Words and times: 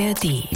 ARD. 0.00 0.48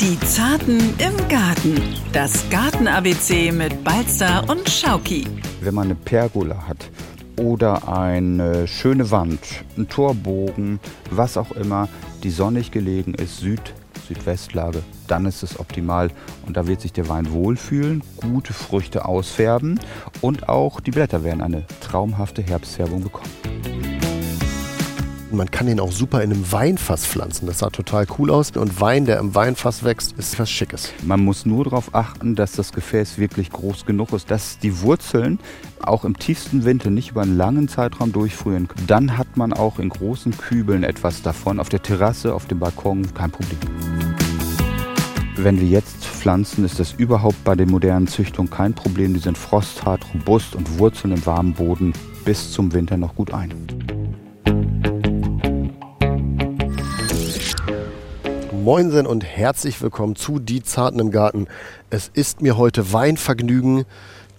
Die 0.00 0.20
Zarten 0.20 0.80
im 0.98 1.28
Garten. 1.28 1.80
Das 2.12 2.48
Garten-ABC 2.50 3.52
mit 3.52 3.84
Balzer 3.84 4.44
und 4.48 4.68
Schauki. 4.68 5.26
Wenn 5.60 5.74
man 5.74 5.84
eine 5.84 5.94
Pergola 5.94 6.66
hat 6.66 6.90
oder 7.38 7.88
eine 7.88 8.66
schöne 8.66 9.10
Wand, 9.12 9.38
einen 9.76 9.88
Torbogen, 9.88 10.80
was 11.10 11.36
auch 11.36 11.52
immer, 11.52 11.88
die 12.24 12.30
sonnig 12.30 12.72
gelegen 12.72 13.14
ist, 13.14 13.38
Süd, 13.38 13.74
Südwestlage, 14.08 14.82
dann 15.06 15.24
ist 15.24 15.44
es 15.44 15.60
optimal 15.60 16.10
und 16.46 16.56
da 16.56 16.66
wird 16.66 16.80
sich 16.80 16.92
der 16.92 17.08
Wein 17.08 17.30
wohlfühlen, 17.30 18.02
gute 18.16 18.52
Früchte 18.52 19.04
ausfärben 19.04 19.78
und 20.20 20.48
auch 20.48 20.80
die 20.80 20.90
Blätter 20.90 21.22
werden 21.22 21.40
eine 21.40 21.64
traumhafte 21.80 22.42
Herbstfärbung 22.42 23.02
bekommen. 23.04 23.43
Man 25.36 25.50
kann 25.50 25.66
den 25.66 25.80
auch 25.80 25.92
super 25.92 26.22
in 26.22 26.32
einem 26.32 26.52
Weinfass 26.52 27.06
pflanzen. 27.06 27.46
Das 27.46 27.58
sah 27.58 27.70
total 27.70 28.06
cool 28.18 28.30
aus. 28.30 28.52
Und 28.52 28.80
Wein, 28.80 29.04
der 29.04 29.18
im 29.18 29.34
Weinfass 29.34 29.82
wächst, 29.82 30.12
ist 30.18 30.38
was 30.38 30.50
Schickes. 30.50 30.92
Man 31.02 31.24
muss 31.24 31.44
nur 31.44 31.64
darauf 31.64 31.94
achten, 31.94 32.34
dass 32.34 32.52
das 32.52 32.72
Gefäß 32.72 33.18
wirklich 33.18 33.50
groß 33.50 33.86
genug 33.86 34.12
ist, 34.12 34.30
dass 34.30 34.58
die 34.58 34.80
Wurzeln 34.80 35.38
auch 35.82 36.04
im 36.04 36.18
tiefsten 36.18 36.64
Winter 36.64 36.90
nicht 36.90 37.10
über 37.10 37.22
einen 37.22 37.36
langen 37.36 37.68
Zeitraum 37.68 38.12
durchfrieren. 38.12 38.68
Dann 38.86 39.18
hat 39.18 39.36
man 39.36 39.52
auch 39.52 39.78
in 39.78 39.88
großen 39.88 40.36
Kübeln 40.36 40.84
etwas 40.84 41.22
davon. 41.22 41.60
Auf 41.60 41.68
der 41.68 41.82
Terrasse, 41.82 42.34
auf 42.34 42.46
dem 42.46 42.58
Balkon, 42.60 43.12
kein 43.14 43.30
Problem. 43.30 43.58
Wenn 45.36 45.60
wir 45.60 45.66
jetzt 45.66 46.04
pflanzen, 46.04 46.64
ist 46.64 46.78
das 46.78 46.92
überhaupt 46.92 47.42
bei 47.44 47.56
den 47.56 47.70
modernen 47.70 48.06
Züchtungen 48.06 48.50
kein 48.50 48.72
Problem. 48.72 49.14
Die 49.14 49.20
sind 49.20 49.36
frosthart, 49.36 50.02
robust 50.14 50.54
und 50.54 50.78
wurzeln 50.78 51.12
im 51.12 51.26
warmen 51.26 51.54
Boden 51.54 51.92
bis 52.24 52.52
zum 52.52 52.72
Winter 52.72 52.96
noch 52.96 53.14
gut 53.14 53.34
ein. 53.34 53.83
Moinsen 58.64 59.06
und 59.06 59.24
herzlich 59.24 59.82
willkommen 59.82 60.16
zu 60.16 60.38
Die 60.38 60.62
Zarten 60.62 60.98
im 60.98 61.10
Garten. 61.10 61.48
Es 61.90 62.10
ist 62.14 62.40
mir 62.40 62.56
heute 62.56 62.94
Weinvergnügen, 62.94 63.84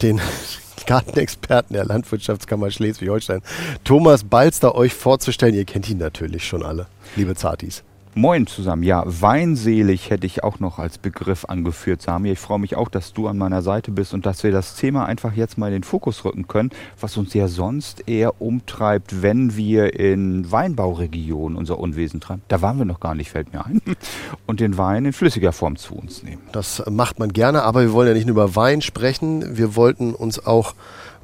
den 0.02 0.20
Gartenexperten 0.88 1.76
der 1.76 1.86
Landwirtschaftskammer 1.86 2.72
Schleswig-Holstein, 2.72 3.44
Thomas 3.84 4.24
Balster, 4.24 4.74
euch 4.74 4.96
vorzustellen. 4.96 5.54
Ihr 5.54 5.66
kennt 5.66 5.88
ihn 5.92 6.00
natürlich 6.00 6.48
schon 6.48 6.64
alle, 6.64 6.88
liebe 7.16 7.36
Zartis. 7.36 7.84
Moin 8.18 8.48
zusammen. 8.48 8.84
Ja, 8.84 9.04
weinselig 9.06 10.10
hätte 10.10 10.26
ich 10.26 10.42
auch 10.42 10.62
noch 10.62 10.80
als 10.80 10.98
Begriff 10.98 11.44
angeführt, 11.44 12.02
Sami. 12.02 12.32
Ich 12.32 12.40
freue 12.40 12.60
mich 12.60 12.78
auch, 12.78 12.88
dass 12.88 13.12
du 13.12 13.28
an 13.28 13.38
meiner 13.38 13.62
Seite 13.62 13.92
bist 13.92 14.14
und 14.14 14.26
dass 14.26 14.42
wir 14.42 14.54
das 14.54 14.76
Thema 14.78 15.06
einfach 15.06 15.34
jetzt 15.34 15.58
mal 15.58 15.68
in 15.68 15.74
den 15.74 15.84
Fokus 15.84 16.24
rücken 16.24 16.48
können, 16.48 16.70
was 16.98 17.18
uns 17.18 17.34
ja 17.34 17.50
sonst 17.50 18.08
eher 18.08 18.42
umtreibt, 18.42 19.22
wenn 19.22 19.58
wir 19.58 20.00
in 20.00 20.50
Weinbauregionen 20.50 21.58
unser 21.58 21.78
Unwesen 21.78 22.22
treiben. 22.22 22.42
Da 22.48 22.62
waren 22.62 22.78
wir 22.78 22.86
noch 22.86 23.02
gar 23.02 23.16
nicht, 23.16 23.32
fällt 23.32 23.52
mir 23.52 23.66
ein. 23.66 23.82
Und 24.46 24.62
den 24.62 24.78
Wein 24.78 25.04
in 25.04 25.12
flüssiger 25.12 25.52
Form 25.52 25.76
zu 25.76 25.96
uns 25.96 26.24
nehmen. 26.24 26.42
Das 26.54 26.84
macht 26.90 27.20
man 27.20 27.34
gerne, 27.34 27.64
aber 27.64 27.82
wir 27.82 27.92
wollen 27.92 28.08
ja 28.08 28.14
nicht 28.14 28.28
nur 28.28 28.36
über 28.36 28.56
Wein 28.56 28.82
sprechen. 28.82 29.58
Wir 29.58 29.76
wollten 29.76 30.16
uns 30.16 30.46
auch 30.46 30.74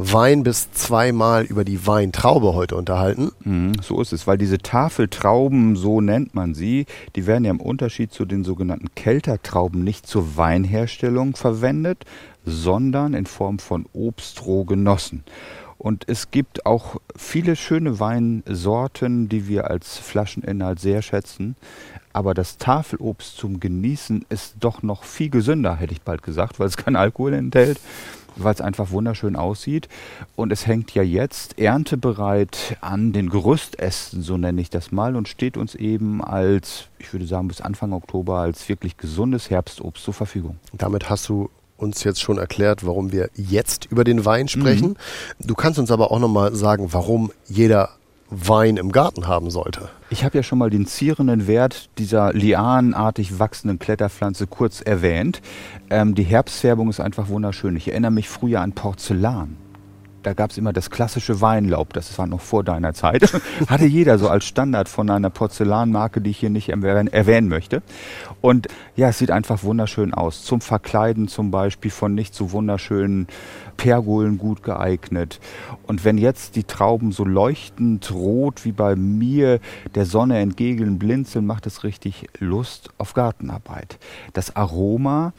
Wein 0.03 0.41
bis 0.41 0.71
zweimal 0.71 1.43
über 1.43 1.63
die 1.63 1.85
Weintraube 1.85 2.55
heute 2.55 2.75
unterhalten. 2.75 3.31
Mhm, 3.43 3.73
so 3.83 4.01
ist 4.01 4.13
es, 4.13 4.25
weil 4.25 4.39
diese 4.39 4.57
Tafeltrauben, 4.57 5.75
so 5.75 6.01
nennt 6.01 6.33
man 6.33 6.55
sie, 6.55 6.87
die 7.15 7.27
werden 7.27 7.45
ja 7.45 7.51
im 7.51 7.61
Unterschied 7.61 8.11
zu 8.11 8.25
den 8.25 8.43
sogenannten 8.43 8.95
Keltertrauben 8.95 9.83
nicht 9.83 10.07
zur 10.07 10.37
Weinherstellung 10.37 11.35
verwendet, 11.35 12.05
sondern 12.45 13.13
in 13.13 13.27
Form 13.27 13.59
von 13.59 13.85
Obstroh 13.93 14.65
genossen. 14.65 15.23
Und 15.77 16.05
es 16.07 16.31
gibt 16.31 16.65
auch 16.65 16.97
viele 17.15 17.55
schöne 17.55 17.99
Weinsorten, 17.99 19.29
die 19.29 19.47
wir 19.47 19.69
als 19.69 19.97
Flascheninhalt 19.97 20.79
sehr 20.79 21.01
schätzen. 21.01 21.55
Aber 22.13 22.33
das 22.33 22.57
Tafelobst 22.57 23.37
zum 23.37 23.59
Genießen 23.59 24.25
ist 24.29 24.55
doch 24.59 24.83
noch 24.83 25.03
viel 25.03 25.29
gesünder, 25.29 25.75
hätte 25.77 25.93
ich 25.93 26.01
bald 26.01 26.23
gesagt, 26.23 26.59
weil 26.59 26.67
es 26.67 26.77
kein 26.77 26.95
Alkohol 26.95 27.33
enthält 27.33 27.79
weil 28.35 28.53
es 28.53 28.61
einfach 28.61 28.91
wunderschön 28.91 29.35
aussieht. 29.35 29.87
Und 30.35 30.51
es 30.51 30.67
hängt 30.67 30.93
ja 30.93 31.03
jetzt 31.03 31.59
erntebereit 31.59 32.77
an 32.81 33.13
den 33.13 33.29
Gerüstästen, 33.29 34.21
so 34.21 34.37
nenne 34.37 34.61
ich 34.61 34.69
das 34.69 34.91
mal, 34.91 35.15
und 35.15 35.27
steht 35.27 35.57
uns 35.57 35.75
eben 35.75 36.23
als, 36.23 36.85
ich 36.99 37.11
würde 37.13 37.25
sagen, 37.25 37.47
bis 37.47 37.61
Anfang 37.61 37.93
Oktober 37.93 38.39
als 38.39 38.67
wirklich 38.69 38.97
gesundes 38.97 39.49
Herbstobst 39.49 40.03
zur 40.03 40.13
Verfügung. 40.13 40.57
Damit 40.73 41.09
hast 41.09 41.29
du 41.29 41.49
uns 41.77 42.03
jetzt 42.03 42.21
schon 42.21 42.37
erklärt, 42.37 42.85
warum 42.85 43.11
wir 43.11 43.29
jetzt 43.35 43.85
über 43.85 44.03
den 44.03 44.23
Wein 44.23 44.47
sprechen. 44.47 44.89
Mhm. 44.89 45.47
Du 45.47 45.55
kannst 45.55 45.79
uns 45.79 45.89
aber 45.89 46.11
auch 46.11 46.19
nochmal 46.19 46.53
sagen, 46.55 46.93
warum 46.93 47.31
jeder 47.47 47.89
Wein 48.31 48.77
im 48.77 48.93
Garten 48.93 49.27
haben 49.27 49.51
sollte. 49.51 49.89
Ich 50.09 50.23
habe 50.23 50.37
ja 50.37 50.43
schon 50.43 50.57
mal 50.57 50.69
den 50.69 50.85
zierenden 50.85 51.47
Wert 51.47 51.89
dieser 51.97 52.31
lianenartig 52.31 53.39
wachsenden 53.39 53.77
Kletterpflanze 53.77 54.47
kurz 54.47 54.81
erwähnt. 54.81 55.41
Ähm, 55.89 56.15
die 56.15 56.23
Herbstfärbung 56.23 56.89
ist 56.89 57.01
einfach 57.01 57.27
wunderschön. 57.27 57.75
Ich 57.75 57.89
erinnere 57.89 58.11
mich 58.11 58.29
früher 58.29 58.61
an 58.61 58.71
Porzellan 58.71 59.57
da 60.23 60.33
gab 60.33 60.51
es 60.51 60.57
immer 60.57 60.73
das 60.73 60.89
klassische 60.89 61.41
Weinlaub, 61.41 61.93
das 61.93 62.17
war 62.17 62.27
noch 62.27 62.41
vor 62.41 62.63
deiner 62.63 62.93
Zeit. 62.93 63.33
Hatte 63.67 63.85
jeder 63.85 64.17
so 64.17 64.29
als 64.29 64.45
Standard 64.45 64.89
von 64.89 65.09
einer 65.09 65.29
Porzellanmarke, 65.29 66.21
die 66.21 66.31
ich 66.31 66.37
hier 66.37 66.49
nicht 66.49 66.69
erwähnen 66.69 67.47
möchte. 67.47 67.81
Und 68.41 68.67
ja, 68.95 69.09
es 69.09 69.17
sieht 69.17 69.31
einfach 69.31 69.63
wunderschön 69.63 70.13
aus. 70.13 70.43
Zum 70.43 70.61
Verkleiden 70.61 71.27
zum 71.27 71.51
Beispiel 71.51 71.91
von 71.91 72.13
nicht 72.13 72.35
so 72.35 72.51
wunderschönen 72.51 73.27
Pergolen 73.77 74.37
gut 74.37 74.63
geeignet. 74.63 75.39
Und 75.87 76.05
wenn 76.05 76.17
jetzt 76.17 76.55
die 76.55 76.63
Trauben 76.63 77.11
so 77.11 77.25
leuchtend 77.25 78.11
rot 78.11 78.63
wie 78.63 78.71
bei 78.71 78.95
mir 78.95 79.59
der 79.95 80.05
Sonne 80.05 80.39
entgegen 80.39 80.99
blinzeln, 80.99 81.45
macht 81.45 81.65
es 81.65 81.83
richtig 81.83 82.27
Lust 82.39 82.91
auf 82.97 83.13
Gartenarbeit. 83.13 83.97
Das 84.33 84.55
Aroma, 84.55 85.33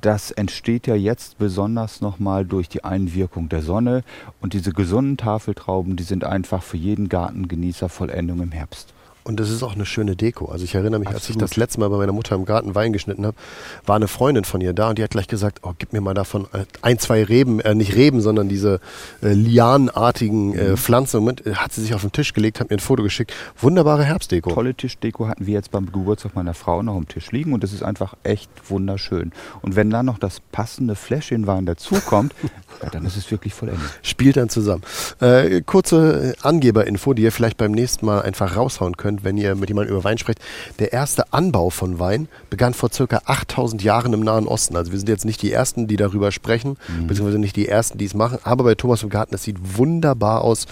das 0.00 0.30
entsteht 0.30 0.86
ja 0.86 0.94
jetzt 0.94 1.38
besonders 1.38 2.00
nochmal 2.00 2.44
durch 2.44 2.68
die 2.68 2.84
Einwirkung 2.84 3.48
der 3.48 3.62
Sonne 3.62 4.04
und 4.40 4.52
diese 4.52 4.72
gesunden 4.72 5.16
Tafeltrauben, 5.16 5.96
die 5.96 6.02
sind 6.04 6.24
einfach 6.24 6.62
für 6.62 6.76
jeden 6.76 7.08
Gartengenießer 7.08 7.88
Vollendung 7.88 8.40
im 8.42 8.52
Herbst. 8.52 8.92
Und 9.26 9.40
das 9.40 9.50
ist 9.50 9.64
auch 9.64 9.74
eine 9.74 9.84
schöne 9.84 10.14
Deko. 10.14 10.46
Also 10.46 10.64
ich 10.64 10.76
erinnere 10.76 11.00
mich, 11.00 11.08
Absolut. 11.08 11.22
als 11.22 11.30
ich 11.30 11.36
das 11.36 11.56
letzte 11.56 11.80
Mal 11.80 11.90
bei 11.90 11.96
meiner 11.96 12.12
Mutter 12.12 12.36
im 12.36 12.44
Garten 12.44 12.76
Wein 12.76 12.92
geschnitten 12.92 13.26
habe, 13.26 13.36
war 13.84 13.96
eine 13.96 14.06
Freundin 14.06 14.44
von 14.44 14.60
ihr 14.60 14.72
da 14.72 14.90
und 14.90 14.98
die 14.98 15.02
hat 15.02 15.10
gleich 15.10 15.26
gesagt, 15.26 15.62
oh, 15.62 15.72
gib 15.76 15.92
mir 15.92 16.00
mal 16.00 16.14
davon 16.14 16.46
äh, 16.52 16.64
ein, 16.80 17.00
zwei 17.00 17.24
Reben, 17.24 17.58
äh, 17.58 17.74
nicht 17.74 17.96
Reben, 17.96 18.20
sondern 18.20 18.48
diese 18.48 18.78
äh, 19.22 19.32
lianenartigen 19.32 20.54
äh, 20.56 20.70
mhm. 20.70 20.76
Pflanzen. 20.76 21.26
Und 21.26 21.44
äh, 21.44 21.54
hat 21.54 21.72
sie 21.72 21.82
sich 21.82 21.92
auf 21.92 22.02
den 22.02 22.12
Tisch 22.12 22.34
gelegt, 22.34 22.60
hat 22.60 22.70
mir 22.70 22.76
ein 22.76 22.80
Foto 22.80 23.02
geschickt. 23.02 23.32
Wunderbare 23.60 24.04
Herbstdeko. 24.04 24.50
Tolle 24.50 24.76
Tischdeko 24.76 25.26
hatten 25.26 25.44
wir 25.44 25.54
jetzt 25.54 25.72
beim 25.72 25.86
Geburtstag 25.86 26.36
meiner 26.36 26.54
Frau 26.54 26.84
noch 26.84 26.94
am 26.94 27.08
Tisch 27.08 27.32
liegen 27.32 27.52
und 27.52 27.64
das 27.64 27.72
ist 27.72 27.82
einfach 27.82 28.14
echt 28.22 28.48
wunderschön. 28.68 29.32
Und 29.60 29.74
wenn 29.74 29.90
dann 29.90 30.06
noch 30.06 30.18
das 30.18 30.38
passende 30.52 30.94
Fläschchen 30.94 31.48
Wein 31.48 31.66
dazukommt, 31.66 32.32
ja, 32.82 32.90
dann 32.90 33.04
ist 33.04 33.16
es 33.16 33.28
wirklich 33.32 33.54
vollendet. 33.54 33.90
Spielt 34.02 34.36
dann 34.36 34.50
zusammen. 34.50 34.82
Äh, 35.18 35.62
kurze 35.62 36.36
Angeberinfo, 36.42 37.12
die 37.12 37.22
ihr 37.22 37.32
vielleicht 37.32 37.56
beim 37.56 37.72
nächsten 37.72 38.06
Mal 38.06 38.22
einfach 38.22 38.56
raushauen 38.56 38.96
könnt, 38.96 39.15
wenn 39.24 39.36
ihr 39.36 39.54
mit 39.54 39.68
jemandem 39.68 39.94
über 39.94 40.04
Wein 40.04 40.18
sprecht. 40.18 40.40
Der 40.78 40.92
erste 40.92 41.32
Anbau 41.32 41.70
von 41.70 41.98
Wein 41.98 42.28
begann 42.50 42.74
vor 42.74 42.90
circa 42.92 43.22
8000 43.24 43.82
Jahren 43.82 44.12
im 44.12 44.20
Nahen 44.20 44.46
Osten. 44.46 44.76
Also 44.76 44.92
wir 44.92 44.98
sind 44.98 45.08
jetzt 45.08 45.24
nicht 45.24 45.42
die 45.42 45.52
Ersten, 45.52 45.86
die 45.86 45.96
darüber 45.96 46.32
sprechen, 46.32 46.76
mhm. 46.88 47.06
beziehungsweise 47.06 47.38
nicht 47.38 47.56
die 47.56 47.68
Ersten, 47.68 47.98
die 47.98 48.04
es 48.04 48.14
machen. 48.14 48.38
Aber 48.42 48.64
bei 48.64 48.74
Thomas 48.74 49.02
im 49.02 49.08
Garten, 49.08 49.32
das 49.32 49.42
sieht 49.42 49.78
wunderbar 49.78 50.42
aus. 50.42 50.66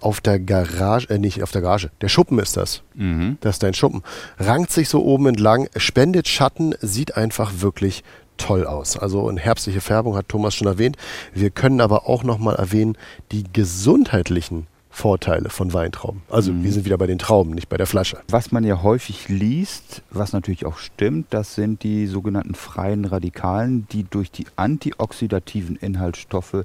Auf 0.00 0.20
der 0.20 0.38
Garage, 0.38 1.10
äh, 1.10 1.18
nicht 1.18 1.42
auf 1.42 1.50
der 1.50 1.62
Garage, 1.62 1.90
der 2.00 2.08
Schuppen 2.08 2.38
ist 2.38 2.56
das. 2.56 2.82
Mhm. 2.94 3.38
Das 3.40 3.56
ist 3.56 3.62
dein 3.62 3.74
Schuppen. 3.74 4.02
Rankt 4.38 4.70
sich 4.70 4.88
so 4.88 5.04
oben 5.04 5.26
entlang, 5.26 5.68
spendet 5.76 6.28
Schatten, 6.28 6.74
sieht 6.80 7.16
einfach 7.16 7.52
wirklich 7.58 8.04
toll 8.38 8.66
aus. 8.66 8.96
Also 8.96 9.28
eine 9.28 9.40
herbstliche 9.40 9.80
Färbung 9.80 10.16
hat 10.16 10.28
Thomas 10.28 10.54
schon 10.54 10.68
erwähnt. 10.68 10.96
Wir 11.34 11.50
können 11.50 11.80
aber 11.80 12.08
auch 12.08 12.22
nochmal 12.22 12.54
erwähnen, 12.54 12.96
die 13.32 13.44
gesundheitlichen 13.52 14.66
Vorteile 14.98 15.48
von 15.48 15.72
Weintrauben. 15.72 16.22
Also 16.28 16.52
mhm. 16.52 16.64
wir 16.64 16.72
sind 16.72 16.84
wieder 16.84 16.98
bei 16.98 17.06
den 17.06 17.20
Trauben, 17.20 17.52
nicht 17.52 17.68
bei 17.68 17.76
der 17.76 17.86
Flasche. 17.86 18.18
Was 18.30 18.50
man 18.50 18.64
ja 18.64 18.82
häufig 18.82 19.28
liest, 19.28 20.02
was 20.10 20.32
natürlich 20.32 20.66
auch 20.66 20.78
stimmt, 20.78 21.28
das 21.30 21.54
sind 21.54 21.84
die 21.84 22.08
sogenannten 22.08 22.56
freien 22.56 23.04
Radikalen, 23.04 23.86
die 23.92 24.02
durch 24.02 24.32
die 24.32 24.46
antioxidativen 24.56 25.76
Inhaltsstoffe 25.76 26.64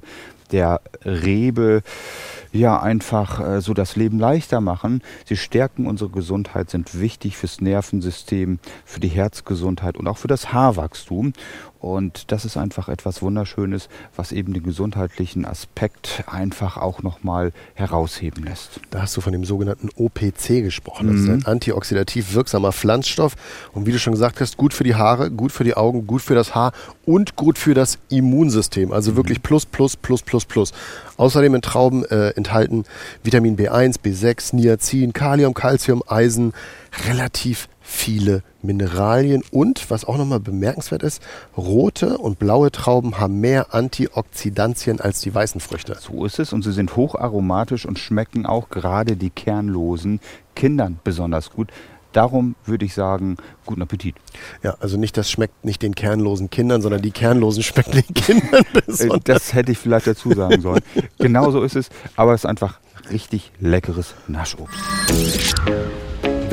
der 0.50 0.80
Rebe 1.04 1.82
ja 2.52 2.80
einfach 2.80 3.40
äh, 3.40 3.60
so 3.60 3.74
das 3.74 3.96
Leben 3.96 4.18
leichter 4.18 4.60
machen. 4.60 5.02
Sie 5.24 5.36
stärken 5.36 5.86
unsere 5.86 6.10
Gesundheit, 6.10 6.70
sind 6.70 7.00
wichtig 7.00 7.36
fürs 7.36 7.60
Nervensystem, 7.60 8.58
für 8.84 9.00
die 9.00 9.08
Herzgesundheit 9.08 9.96
und 9.96 10.06
auch 10.06 10.18
für 10.18 10.28
das 10.28 10.52
Haarwachstum. 10.52 11.32
Und 11.84 12.32
das 12.32 12.46
ist 12.46 12.56
einfach 12.56 12.88
etwas 12.88 13.20
Wunderschönes, 13.20 13.90
was 14.16 14.32
eben 14.32 14.54
den 14.54 14.62
gesundheitlichen 14.62 15.44
Aspekt 15.44 16.24
einfach 16.26 16.78
auch 16.78 17.02
nochmal 17.02 17.52
herausheben 17.74 18.42
lässt. 18.42 18.80
Da 18.88 19.02
hast 19.02 19.14
du 19.18 19.20
von 19.20 19.34
dem 19.34 19.44
sogenannten 19.44 19.90
OPC 19.94 20.62
gesprochen. 20.62 21.08
Das 21.08 21.16
mhm. 21.16 21.22
ist 21.22 21.28
ein 21.28 21.52
antioxidativ 21.52 22.32
wirksamer 22.32 22.72
Pflanzstoff. 22.72 23.34
Und 23.74 23.84
wie 23.84 23.92
du 23.92 23.98
schon 23.98 24.14
gesagt 24.14 24.40
hast, 24.40 24.56
gut 24.56 24.72
für 24.72 24.82
die 24.82 24.94
Haare, 24.94 25.30
gut 25.30 25.52
für 25.52 25.62
die 25.62 25.76
Augen, 25.76 26.06
gut 26.06 26.22
für 26.22 26.34
das 26.34 26.54
Haar 26.54 26.72
und 27.04 27.36
gut 27.36 27.58
für 27.58 27.74
das 27.74 27.98
Immunsystem. 28.08 28.90
Also 28.90 29.12
mhm. 29.12 29.16
wirklich 29.16 29.42
plus, 29.42 29.66
plus, 29.66 29.94
plus, 29.94 30.22
plus, 30.22 30.46
plus. 30.46 30.72
Außerdem 31.18 31.54
in 31.54 31.60
Trauben 31.60 32.06
äh, 32.06 32.30
enthalten 32.30 32.84
Vitamin 33.22 33.58
B1, 33.58 34.00
B6, 34.00 34.56
Niacin, 34.56 35.12
Kalium, 35.12 35.52
Calcium, 35.52 36.02
Eisen, 36.06 36.54
relativ 37.06 37.68
viele 37.82 38.42
Mineralien 38.64 39.42
und, 39.50 39.90
was 39.90 40.04
auch 40.04 40.16
nochmal 40.16 40.40
bemerkenswert 40.40 41.02
ist, 41.02 41.22
rote 41.56 42.18
und 42.18 42.38
blaue 42.38 42.72
Trauben 42.72 43.18
haben 43.18 43.40
mehr 43.40 43.74
Antioxidantien 43.74 45.00
als 45.00 45.20
die 45.20 45.34
weißen 45.34 45.60
Früchte. 45.60 45.96
So 46.00 46.24
ist 46.24 46.38
es 46.38 46.52
und 46.52 46.62
sie 46.62 46.72
sind 46.72 46.96
hocharomatisch 46.96 47.86
und 47.86 47.98
schmecken 47.98 48.46
auch 48.46 48.70
gerade 48.70 49.16
die 49.16 49.30
kernlosen 49.30 50.20
Kindern 50.54 50.98
besonders 51.04 51.50
gut. 51.50 51.70
Darum 52.12 52.54
würde 52.64 52.84
ich 52.84 52.94
sagen, 52.94 53.36
guten 53.66 53.82
Appetit. 53.82 54.14
Ja, 54.62 54.76
also 54.78 54.96
nicht 54.96 55.16
das 55.16 55.28
schmeckt 55.28 55.64
nicht 55.64 55.82
den 55.82 55.96
kernlosen 55.96 56.48
Kindern, 56.48 56.80
sondern 56.80 57.02
die 57.02 57.10
kernlosen 57.10 57.64
schmecken 57.64 57.90
den 57.90 58.14
Kindern 58.14 58.64
besonders. 58.86 59.24
Das 59.24 59.52
hätte 59.52 59.72
ich 59.72 59.78
vielleicht 59.78 60.06
dazu 60.06 60.32
sagen 60.32 60.60
sollen. 60.60 60.82
genau 61.18 61.50
so 61.50 61.62
ist 61.64 61.74
es, 61.74 61.90
aber 62.14 62.32
es 62.32 62.42
ist 62.42 62.46
einfach 62.46 62.78
richtig 63.10 63.50
leckeres 63.58 64.14
Naschobst. 64.28 64.78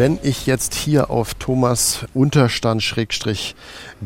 Wenn 0.01 0.18
ich 0.24 0.48
jetzt 0.48 0.74
hier 0.74 1.12
auf 1.12 1.36
Thomas 1.36 2.07
Unterstand 2.15 2.81
Schrägstrich 2.81 3.56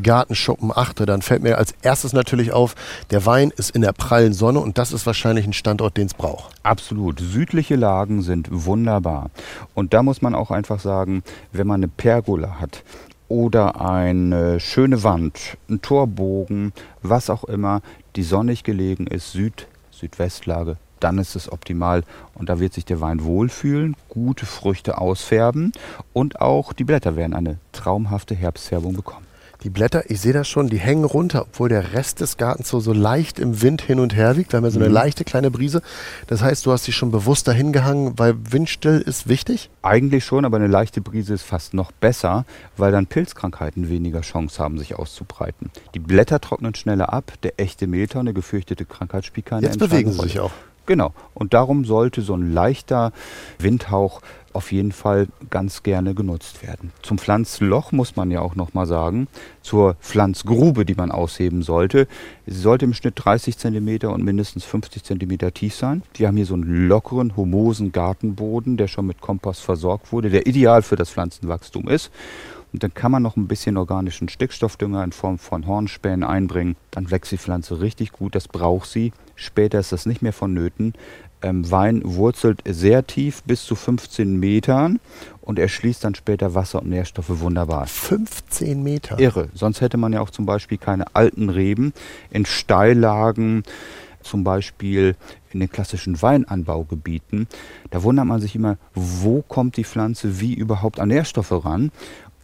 Gartenschuppen 0.03 0.73
achte, 0.75 1.05
dann 1.05 1.21
fällt 1.21 1.41
mir 1.41 1.57
als 1.57 1.73
erstes 1.83 2.11
natürlich 2.11 2.51
auf, 2.51 2.75
der 3.11 3.25
Wein 3.25 3.49
ist 3.55 3.69
in 3.69 3.81
der 3.81 3.93
prallen 3.93 4.33
Sonne 4.33 4.59
und 4.59 4.77
das 4.77 4.91
ist 4.91 5.05
wahrscheinlich 5.05 5.47
ein 5.47 5.53
Standort, 5.53 5.95
den 5.95 6.07
es 6.07 6.13
braucht. 6.13 6.53
Absolut. 6.63 7.21
Südliche 7.21 7.77
Lagen 7.77 8.23
sind 8.23 8.49
wunderbar. 8.51 9.29
Und 9.73 9.93
da 9.93 10.03
muss 10.03 10.21
man 10.21 10.35
auch 10.35 10.51
einfach 10.51 10.81
sagen, 10.81 11.23
wenn 11.53 11.65
man 11.65 11.79
eine 11.79 11.87
Pergola 11.87 12.59
hat 12.59 12.83
oder 13.29 13.79
eine 13.79 14.59
schöne 14.59 15.01
Wand, 15.01 15.55
einen 15.69 15.81
Torbogen, 15.81 16.73
was 17.03 17.29
auch 17.29 17.45
immer, 17.45 17.81
die 18.17 18.23
sonnig 18.23 18.65
gelegen 18.65 19.07
ist, 19.07 19.31
Süd, 19.31 19.65
Südwestlage, 19.91 20.75
dann 20.99 21.17
ist 21.17 21.35
es 21.35 21.51
optimal 21.51 22.03
und 22.33 22.49
da 22.49 22.59
wird 22.59 22.73
sich 22.73 22.85
der 22.85 23.01
Wein 23.01 23.23
wohlfühlen, 23.23 23.95
gute 24.09 24.45
Früchte 24.45 24.97
ausfärben 24.97 25.71
und 26.13 26.41
auch 26.41 26.73
die 26.73 26.83
Blätter 26.83 27.15
werden 27.15 27.33
eine 27.33 27.57
traumhafte 27.71 28.35
Herbstfärbung 28.35 28.93
bekommen. 28.95 29.25
Die 29.63 29.69
Blätter, 29.71 30.11
ich 30.11 30.21
sehe 30.21 30.33
das 30.33 30.47
schon, 30.47 30.67
die 30.67 30.77
hängen 30.77 31.05
runter, 31.05 31.43
obwohl 31.43 31.69
der 31.69 31.93
Rest 31.93 32.19
des 32.19 32.37
Gartens 32.37 32.69
so, 32.69 32.79
so 32.79 32.93
leicht 32.93 33.39
im 33.39 33.63
Wind 33.63 33.81
hin 33.81 33.99
und 33.99 34.15
her 34.15 34.37
wiegt. 34.37 34.51
Wir 34.53 34.57
haben 34.57 34.63
ja 34.65 34.69
so 34.69 34.77
eine 34.79 34.89
Mhm. 34.89 34.93
leichte 34.93 35.23
kleine 35.23 35.49
Brise. 35.49 35.81
Das 36.27 36.41
heißt, 36.43 36.67
du 36.67 36.71
hast 36.71 36.85
dich 36.85 36.95
schon 36.95 37.09
bewusst 37.09 37.47
dahin 37.47 37.73
gehangen, 37.73 38.13
weil 38.17 38.35
windstill 38.51 39.01
ist 39.01 39.27
wichtig. 39.27 39.71
Eigentlich 39.81 40.23
schon, 40.23 40.45
aber 40.45 40.57
eine 40.57 40.67
leichte 40.67 41.01
Brise 41.01 41.33
ist 41.33 41.41
fast 41.43 41.73
noch 41.73 41.91
besser, 41.93 42.45
weil 42.77 42.91
dann 42.91 43.07
Pilzkrankheiten 43.07 43.89
weniger 43.89 44.21
Chance 44.21 44.61
haben, 44.61 44.77
sich 44.77 44.93
auszubreiten. 44.99 45.71
Die 45.95 45.99
Blätter 45.99 46.39
trocknen 46.39 46.75
schneller 46.75 47.11
ab, 47.11 47.33
der 47.41 47.59
echte 47.59 47.87
Mehltau, 47.87 48.19
eine 48.19 48.33
gefürchtete 48.33 48.85
Krankheit 48.85 49.25
spielt 49.25 49.47
keine 49.47 49.65
Jetzt 49.65 49.79
bewegen 49.79 50.11
sie 50.11 50.21
sich 50.21 50.39
auch. 50.39 50.51
Genau. 50.85 51.13
Und 51.33 51.53
darum 51.53 51.85
sollte 51.85 52.21
so 52.21 52.33
ein 52.35 52.53
leichter 52.53 53.11
Windhauch 53.59 54.21
auf 54.55 54.71
jeden 54.71 54.93
Fall 54.93 55.27
ganz 55.49 55.83
gerne 55.83 56.15
genutzt 56.15 56.65
werden. 56.65 56.93
Zum 57.01 57.17
Pflanzloch 57.17 57.91
muss 57.91 58.15
man 58.15 58.31
ja 58.31 58.39
auch 58.39 58.55
noch 58.55 58.73
mal 58.73 58.85
sagen, 58.85 59.27
zur 59.61 59.95
Pflanzgrube, 59.95 60.85
die 60.85 60.95
man 60.95 61.11
ausheben 61.11 61.61
sollte. 61.61 62.07
Sie 62.45 62.59
sollte 62.59 62.85
im 62.85 62.93
Schnitt 62.93 63.15
30 63.17 63.57
cm 63.57 64.05
und 64.05 64.23
mindestens 64.23 64.63
50 64.63 65.03
cm 65.03 65.53
tief 65.53 65.75
sein. 65.75 66.03
Wir 66.13 66.27
haben 66.27 66.37
hier 66.37 66.45
so 66.45 66.53
einen 66.53 66.87
lockeren, 66.87 67.35
humosen 67.35 67.91
Gartenboden, 67.91 68.77
der 68.77 68.87
schon 68.87 69.07
mit 69.07 69.19
Kompost 69.19 69.61
versorgt 69.61 70.13
wurde, 70.13 70.29
der 70.29 70.47
ideal 70.47 70.81
für 70.81 70.95
das 70.95 71.09
Pflanzenwachstum 71.09 71.89
ist. 71.89 72.11
Und 72.75 72.83
dann 72.83 72.93
kann 72.93 73.09
man 73.09 73.23
noch 73.23 73.37
ein 73.37 73.47
bisschen 73.47 73.77
organischen 73.77 74.27
Stickstoffdünger 74.27 75.01
in 75.01 75.13
Form 75.13 75.39
von 75.39 75.65
Hornspänen 75.65 76.25
einbringen. 76.25 76.75
Dann 76.91 77.09
wächst 77.09 77.31
die 77.31 77.37
Pflanze 77.37 77.79
richtig 77.79 78.11
gut, 78.11 78.35
das 78.35 78.49
braucht 78.49 78.89
sie. 78.89 79.13
Später 79.35 79.79
ist 79.79 79.93
das 79.93 80.05
nicht 80.05 80.21
mehr 80.21 80.33
vonnöten. 80.33 80.91
Ähm, 81.41 81.71
Wein 81.71 82.01
wurzelt 82.03 82.59
sehr 82.67 83.07
tief, 83.07 83.43
bis 83.43 83.63
zu 83.63 83.75
15 83.75 84.37
Metern 84.37 84.99
und 85.39 85.57
er 85.57 85.69
schließt 85.69 86.03
dann 86.03 86.15
später 86.15 86.53
Wasser 86.53 86.81
und 86.81 86.89
Nährstoffe 86.89 87.39
wunderbar. 87.39 87.87
15 87.87 88.83
Meter. 88.83 89.17
Irre. 89.19 89.47
Sonst 89.53 89.79
hätte 89.79 89.95
man 89.95 90.11
ja 90.11 90.19
auch 90.19 90.29
zum 90.29 90.45
Beispiel 90.45 90.77
keine 90.77 91.15
alten 91.15 91.47
Reben 91.47 91.93
in 92.29 92.45
Steillagen, 92.45 93.63
zum 94.21 94.43
Beispiel 94.43 95.15
in 95.51 95.61
den 95.61 95.71
klassischen 95.71 96.21
Weinanbaugebieten. 96.21 97.47
Da 97.91 98.03
wundert 98.03 98.25
man 98.25 98.41
sich 98.41 98.55
immer, 98.55 98.77
wo 98.93 99.41
kommt 99.41 99.77
die 99.77 99.85
Pflanze 99.85 100.41
wie 100.41 100.53
überhaupt 100.53 100.99
an 100.99 101.07
Nährstoffe 101.07 101.63
ran. 101.63 101.91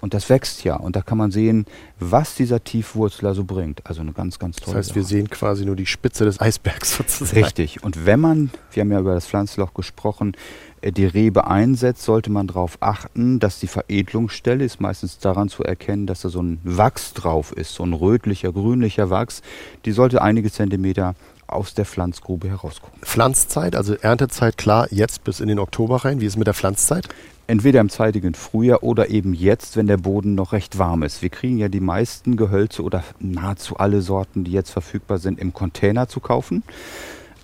Und 0.02 0.14
das 0.14 0.30
wächst 0.30 0.64
ja. 0.64 0.76
Und 0.76 0.96
da 0.96 1.02
kann 1.02 1.18
man 1.18 1.32
sehen, 1.32 1.66
was 2.00 2.36
dieser 2.36 2.64
Tiefwurzler 2.64 3.34
so 3.36 3.44
bringt. 3.44 3.86
Also 3.86 4.02
eine 4.02 4.12
ganz, 4.14 4.40
ganz 4.40 4.58
Das 4.58 4.66
tolle 4.66 4.78
heißt, 4.78 4.96
wir 4.96 5.04
Sache. 5.04 5.10
sehen 5.14 5.30
quasi 5.30 5.66
nur 5.66 5.76
die 5.76 5.86
Spitze 5.86 6.26
des 6.26 6.42
Eisbergs 6.42 6.98
sozusagen. 6.98 7.44
Richtig. 7.44 7.84
Und 7.84 8.06
wenn 8.06 8.20
man, 8.20 8.50
wir 8.72 8.82
haben 8.82 8.92
ja 8.92 9.00
über 9.00 9.14
das 9.14 9.28
Pflanzloch 9.28 9.74
gesprochen, 9.74 10.34
äh, 10.82 10.92
die 10.92 11.06
Rebe 11.06 11.48
einsetzt, 11.48 12.04
sollte 12.04 12.32
man 12.32 12.48
darauf 12.48 12.78
achten, 12.82 13.40
dass 13.40 13.60
die 13.60 13.68
Veredelungsstelle 13.68 14.66
ist 14.66 14.82
meistens 14.82 15.20
daran 15.20 15.50
zu 15.50 15.64
erkennen, 15.64 16.08
dass 16.08 16.22
da 16.22 16.30
so 16.30 16.42
ein 16.42 16.60
Wachs 16.64 17.14
drauf 17.14 17.52
ist, 17.52 17.76
so 17.76 17.84
ein 17.84 17.94
rötlicher, 17.94 18.52
grünlicher 18.52 19.10
Wachs. 19.10 19.42
Die 19.86 19.92
sollte 19.92 20.22
einige 20.22 20.52
Zentimeter 20.52 21.16
aus 21.48 21.74
der 21.74 21.86
Pflanzgrube 21.86 22.48
herausgucken. 22.48 23.00
Pflanzzeit, 23.02 23.76
also 23.76 23.94
Erntezeit, 23.94 24.58
klar, 24.58 24.88
jetzt 24.90 25.24
bis 25.24 25.42
in 25.42 25.48
den 25.50 25.60
Oktober 25.60 25.98
rein. 26.06 26.22
Wie 26.22 26.26
ist 26.26 26.34
es 26.34 26.38
mit 26.38 26.48
der 26.48 26.54
Pflanzzeit? 26.54 27.08
Entweder 27.48 27.82
im 27.82 27.90
zeitigen 27.90 28.34
Frühjahr 28.34 28.84
oder 28.84 29.10
eben 29.10 29.34
jetzt, 29.34 29.76
wenn 29.76 29.88
der 29.88 29.98
Boden 29.98 30.36
noch 30.36 30.54
recht 30.54 30.78
warm 30.78 31.04
ist. 31.04 31.22
Wir 31.22 31.30
kriegen 31.30 31.58
ja 31.58 31.68
die 31.68 31.82
meisten 31.82 32.38
Gehölze 32.38 32.82
oder 32.84 33.04
nahezu 33.20 33.78
alle 33.78 34.02
Sorten, 34.02 34.44
die 34.44 34.52
jetzt 34.52 34.72
verfügbar 34.72 35.18
sind, 35.18 35.40
im 35.40 35.52
Container 35.54 36.08
zu 36.08 36.20
kaufen. 36.20 36.64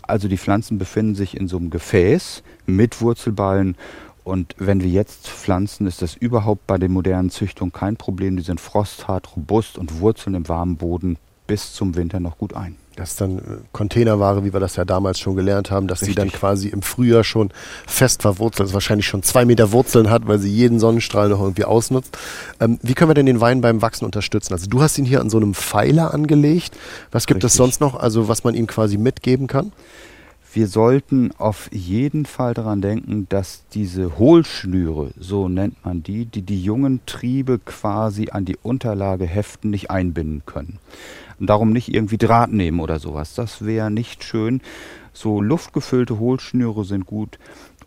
Also 0.03 0.29
die 0.29 0.37
Pflanzen 0.37 0.77
befinden 0.77 1.15
sich 1.15 1.35
in 1.35 1.47
so 1.47 1.57
einem 1.57 1.69
Gefäß 1.69 2.43
mit 2.65 3.01
Wurzelballen. 3.01 3.75
Und 4.23 4.55
wenn 4.57 4.81
wir 4.81 4.89
jetzt 4.89 5.27
pflanzen, 5.27 5.87
ist 5.87 6.01
das 6.01 6.15
überhaupt 6.15 6.67
bei 6.67 6.77
den 6.77 6.91
modernen 6.93 7.29
Züchtungen 7.29 7.73
kein 7.73 7.97
Problem. 7.97 8.37
Die 8.37 8.43
sind 8.43 8.61
frosthart, 8.61 9.35
robust 9.35 9.77
und 9.77 9.99
wurzeln 9.99 10.35
im 10.35 10.47
warmen 10.47 10.77
Boden 10.77 11.17
bis 11.47 11.73
zum 11.73 11.95
Winter 11.95 12.19
noch 12.19 12.37
gut 12.37 12.53
ein. 12.53 12.75
Das 12.97 13.11
ist 13.11 13.21
dann 13.21 13.37
äh, 13.37 13.41
Containerware, 13.71 14.43
wie 14.43 14.51
wir 14.51 14.59
das 14.59 14.75
ja 14.75 14.83
damals 14.83 15.19
schon 15.19 15.35
gelernt 15.35 15.71
haben, 15.71 15.87
dass 15.87 15.99
sie 15.99 16.15
dann 16.15 16.23
Richtig. 16.25 16.39
quasi 16.39 16.67
im 16.69 16.81
Frühjahr 16.81 17.23
schon 17.23 17.51
fest 17.85 18.23
verwurzelt 18.23 18.69
ist, 18.69 18.73
wahrscheinlich 18.73 19.05
schon 19.05 19.23
zwei 19.23 19.45
Meter 19.45 19.71
Wurzeln 19.71 20.09
hat, 20.09 20.27
weil 20.27 20.39
sie 20.39 20.49
jeden 20.49 20.79
Sonnenstrahl 20.79 21.29
noch 21.29 21.39
irgendwie 21.39 21.63
ausnutzt. 21.63 22.17
Ähm, 22.59 22.79
wie 22.81 22.95
können 22.95 23.11
wir 23.11 23.15
denn 23.15 23.27
den 23.27 23.39
Wein 23.39 23.61
beim 23.61 23.81
Wachsen 23.81 24.05
unterstützen? 24.05 24.53
Also 24.53 24.67
du 24.67 24.81
hast 24.81 24.97
ihn 24.97 25.05
hier 25.05 25.21
an 25.21 25.29
so 25.29 25.37
einem 25.37 25.53
Pfeiler 25.53 26.13
angelegt. 26.13 26.75
Was 27.11 27.27
gibt 27.27 27.43
es 27.43 27.51
Richtig. 27.51 27.57
sonst 27.57 27.81
noch, 27.81 27.95
also 27.95 28.27
was 28.27 28.43
man 28.43 28.55
ihm 28.55 28.65
quasi 28.65 28.97
mitgeben 28.97 29.45
kann? 29.45 29.71
Wir 30.53 30.67
sollten 30.67 31.31
auf 31.37 31.69
jeden 31.71 32.25
Fall 32.25 32.55
daran 32.55 32.81
denken, 32.81 33.27
dass 33.29 33.65
diese 33.73 34.17
Hohlschnüre, 34.17 35.11
so 35.19 35.49
nennt 35.49 35.85
man 35.85 36.01
die, 36.01 36.25
die 36.25 36.41
die 36.41 36.63
jungen 36.63 37.01
Triebe 37.05 37.59
quasi 37.59 38.29
an 38.31 38.45
die 38.45 38.57
Unterlage 38.63 39.25
heften, 39.25 39.69
nicht 39.69 39.91
einbinden 39.91 40.41
können. 40.47 40.79
Und 41.39 41.47
darum 41.47 41.71
nicht 41.71 41.93
irgendwie 41.93 42.17
Draht 42.17 42.51
nehmen 42.51 42.79
oder 42.79 42.99
sowas. 42.99 43.35
Das 43.35 43.65
wäre 43.65 43.91
nicht 43.91 44.23
schön. 44.23 44.61
So 45.13 45.41
luftgefüllte 45.41 46.19
Hohlschnüre 46.19 46.83
sind 46.85 47.05
gut 47.05 47.37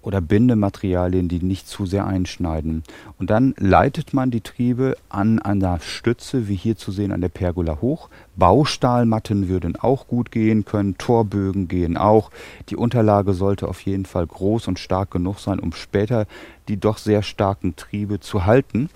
oder 0.03 0.21
Bindematerialien, 0.21 1.29
die 1.29 1.43
nicht 1.43 1.69
zu 1.69 1.87
sehr 1.87 2.07
einschneiden. 2.07 2.83
Und 3.19 3.31
dann 3.31 3.55
leitet 3.59 4.15
man 4.15 4.31
die 4.31 4.41
Triebe 4.41 4.97
an 5.09 5.39
einer 5.41 5.81
Stütze, 5.81 6.49
wie 6.49 6.55
hier 6.55 6.77
zu 6.77 6.91
sehen 6.91 7.13
an 7.13 7.21
der 7.21 7.29
Pergola 7.29 7.81
hoch. 7.81 8.09
Baustahlmatten 8.41 9.49
würden 9.49 9.77
auch 9.77 10.09
gut 10.09 10.33
gehen 10.33 10.65
können, 10.65 10.99
Torbögen 10.99 11.69
gehen 11.69 11.97
auch. 11.97 12.31
Die 12.71 12.77
Unterlage 12.77 13.35
sollte 13.35 13.69
auf 13.69 13.83
jeden 13.83 14.07
Fall 14.07 14.27
groß 14.27 14.67
und 14.67 14.79
stark 14.81 15.13
genug 15.13 15.39
sein, 15.39 15.61
um 15.61 15.73
später 15.73 16.27
die 16.67 16.79
doch 16.79 16.99
sehr 16.99 17.23
starken 17.23 17.77
Triebe 17.77 18.19
zu 18.19 18.47
halten. 18.47 18.89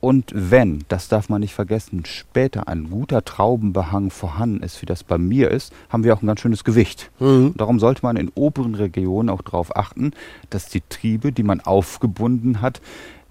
Und 0.00 0.30
wenn, 0.34 0.84
das 0.88 1.08
darf 1.08 1.28
man 1.28 1.40
nicht 1.40 1.52
vergessen, 1.52 2.04
später 2.04 2.68
ein 2.68 2.90
guter 2.90 3.24
Traubenbehang 3.24 4.10
vorhanden 4.10 4.62
ist, 4.62 4.80
wie 4.82 4.86
das 4.86 5.02
bei 5.02 5.18
mir 5.18 5.50
ist, 5.50 5.72
haben 5.88 6.04
wir 6.04 6.14
auch 6.14 6.22
ein 6.22 6.26
ganz 6.28 6.40
schönes 6.40 6.62
Gewicht. 6.62 7.10
Mhm. 7.18 7.54
Darum 7.56 7.80
sollte 7.80 8.02
man 8.04 8.16
in 8.16 8.30
oberen 8.34 8.76
Regionen 8.76 9.30
auch 9.30 9.42
darauf 9.42 9.76
achten, 9.76 10.12
dass 10.50 10.66
die 10.68 10.82
Triebe, 10.88 11.32
die 11.32 11.42
man 11.42 11.60
aufgebunden 11.60 12.60
hat, 12.60 12.80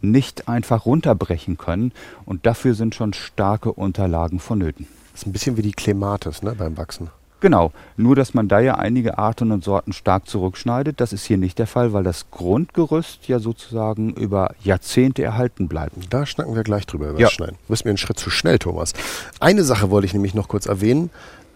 nicht 0.01 0.49
einfach 0.49 0.85
runterbrechen 0.85 1.57
können. 1.57 1.93
Und 2.25 2.45
dafür 2.45 2.73
sind 2.73 2.93
schon 2.93 3.13
starke 3.13 3.71
Unterlagen 3.71 4.39
vonnöten. 4.39 4.87
Das 5.11 5.21
ist 5.21 5.27
ein 5.27 5.31
bisschen 5.33 5.57
wie 5.57 5.61
die 5.61 5.71
Clematis 5.73 6.41
ne, 6.41 6.53
beim 6.57 6.77
Wachsen. 6.77 7.09
Genau, 7.41 7.71
nur 7.97 8.15
dass 8.15 8.35
man 8.35 8.47
da 8.47 8.59
ja 8.59 8.75
einige 8.75 9.17
Arten 9.17 9.51
und 9.51 9.63
Sorten 9.63 9.93
stark 9.93 10.27
zurückschneidet. 10.27 11.01
Das 11.01 11.11
ist 11.11 11.25
hier 11.25 11.39
nicht 11.39 11.57
der 11.57 11.65
Fall, 11.65 11.91
weil 11.91 12.03
das 12.03 12.29
Grundgerüst 12.29 13.27
ja 13.27 13.39
sozusagen 13.39 14.13
über 14.13 14.53
Jahrzehnte 14.63 15.23
erhalten 15.23 15.67
bleibt. 15.67 15.95
Da 16.13 16.27
schnacken 16.27 16.53
wir 16.55 16.61
gleich 16.63 16.85
drüber 16.85 17.09
über 17.09 17.19
Ja. 17.19 17.25
das 17.25 17.33
Schneiden. 17.33 17.55
Du 17.67 17.71
bist 17.73 17.83
mir 17.83 17.89
einen 17.89 17.97
Schritt 17.97 18.19
zu 18.19 18.29
schnell, 18.29 18.59
Thomas. 18.59 18.93
Eine 19.39 19.63
Sache 19.63 19.89
wollte 19.89 20.05
ich 20.05 20.13
nämlich 20.13 20.35
noch 20.35 20.47
kurz 20.49 20.67
erwähnen. 20.67 21.09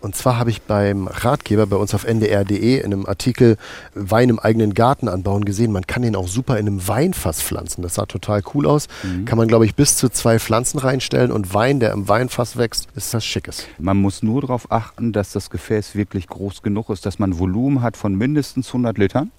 Und 0.05 0.15
zwar 0.15 0.37
habe 0.37 0.51
ich 0.51 0.61
beim 0.61 1.07
Ratgeber 1.07 1.65
bei 1.65 1.77
uns 1.77 1.95
auf 1.95 2.05
ndr.de 2.05 2.77
in 2.77 2.93
einem 2.93 3.07
Artikel 3.07 3.57
Wein 3.95 4.29
im 4.29 4.37
eigenen 4.37 4.75
Garten 4.75 5.07
anbauen 5.07 5.45
gesehen. 5.45 5.71
Man 5.71 5.87
kann 5.87 6.03
den 6.03 6.15
auch 6.15 6.27
super 6.27 6.59
in 6.59 6.67
einem 6.67 6.87
Weinfass 6.87 7.41
pflanzen. 7.41 7.81
Das 7.81 7.95
sah 7.95 8.05
total 8.05 8.43
cool 8.53 8.67
aus. 8.67 8.87
Kann 9.25 9.39
man, 9.39 9.47
glaube 9.47 9.65
ich, 9.65 9.73
bis 9.73 9.97
zu 9.97 10.09
zwei 10.09 10.37
Pflanzen 10.37 10.77
reinstellen. 10.77 11.31
Und 11.31 11.55
Wein, 11.55 11.79
der 11.79 11.91
im 11.91 12.07
Weinfass 12.07 12.55
wächst, 12.55 12.87
ist 12.93 13.15
das 13.15 13.25
Schickes. 13.25 13.65
Man 13.79 13.97
muss 13.97 14.21
nur 14.21 14.41
darauf 14.41 14.71
achten, 14.71 15.11
dass 15.11 15.31
das 15.31 15.49
Gefäß 15.49 15.95
wirklich 15.95 16.27
groß 16.27 16.61
genug 16.61 16.91
ist, 16.91 17.07
dass 17.07 17.17
man 17.17 17.39
Volumen 17.39 17.81
hat 17.81 17.97
von 17.97 18.13
mindestens 18.13 18.67
100 18.67 18.99
Litern, 18.99 19.31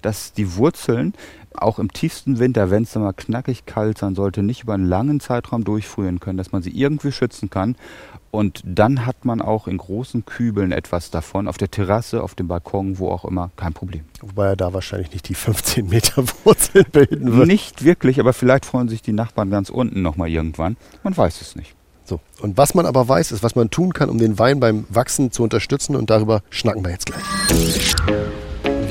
dass 0.00 0.32
die 0.32 0.56
Wurzeln 0.56 1.12
auch 1.54 1.78
im 1.78 1.92
tiefsten 1.92 2.38
Winter, 2.38 2.70
wenn 2.70 2.84
es 2.84 2.94
mal 2.94 3.12
knackig 3.12 3.66
kalt 3.66 3.98
sein 3.98 4.14
sollte, 4.14 4.42
nicht 4.42 4.62
über 4.62 4.74
einen 4.74 4.86
langen 4.86 5.20
Zeitraum 5.20 5.64
durchfrieren 5.64 6.20
können, 6.20 6.38
dass 6.38 6.52
man 6.52 6.62
sie 6.62 6.70
irgendwie 6.70 7.12
schützen 7.12 7.50
kann. 7.50 7.76
Und 8.30 8.62
dann 8.64 9.06
hat 9.06 9.24
man 9.24 9.42
auch 9.42 9.66
in 9.66 9.76
großen 9.76 10.24
Kübeln 10.24 10.70
etwas 10.70 11.10
davon, 11.10 11.48
auf 11.48 11.58
der 11.58 11.70
Terrasse, 11.70 12.22
auf 12.22 12.36
dem 12.36 12.46
Balkon, 12.46 12.98
wo 12.98 13.10
auch 13.10 13.24
immer, 13.24 13.50
kein 13.56 13.72
Problem. 13.72 14.04
Wobei 14.20 14.48
er 14.48 14.56
da 14.56 14.72
wahrscheinlich 14.72 15.12
nicht 15.12 15.28
die 15.28 15.34
15 15.34 15.88
Meter 15.88 16.22
Wurzeln 16.44 16.86
bilden 16.92 17.36
wird. 17.36 17.48
Nicht 17.48 17.84
wirklich, 17.84 18.20
aber 18.20 18.32
vielleicht 18.32 18.66
freuen 18.66 18.88
sich 18.88 19.02
die 19.02 19.12
Nachbarn 19.12 19.50
ganz 19.50 19.68
unten 19.68 20.02
nochmal 20.02 20.28
irgendwann. 20.28 20.76
Man 21.02 21.16
weiß 21.16 21.40
es 21.40 21.56
nicht. 21.56 21.74
So. 22.04 22.20
Und 22.40 22.56
was 22.56 22.74
man 22.74 22.86
aber 22.86 23.08
weiß, 23.08 23.32
ist, 23.32 23.42
was 23.42 23.54
man 23.54 23.70
tun 23.70 23.92
kann, 23.92 24.08
um 24.08 24.18
den 24.18 24.38
Wein 24.38 24.60
beim 24.60 24.84
Wachsen 24.88 25.30
zu 25.30 25.42
unterstützen. 25.42 25.94
Und 25.96 26.10
darüber 26.10 26.42
schnacken 26.50 26.84
wir 26.84 26.90
jetzt 26.90 27.06
gleich. 27.06 27.22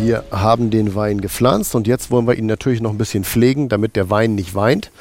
Wir 0.01 0.23
haben 0.31 0.69
den 0.69 0.95
Wein 0.95 1.19
gepflanzt 1.19 1.75
und 1.75 1.85
jetzt 1.85 2.09
wollen 2.09 2.25
wir 2.25 2.35
ihn 2.35 2.45
natürlich 2.45 2.79
noch 2.79 2.91
ein 2.91 2.97
bisschen 2.97 3.25
pflegen, 3.25 3.67
damit 3.67 3.97
der 3.97 4.09
Wein 4.09 4.33
nicht 4.33 4.55
weint. 4.55 4.91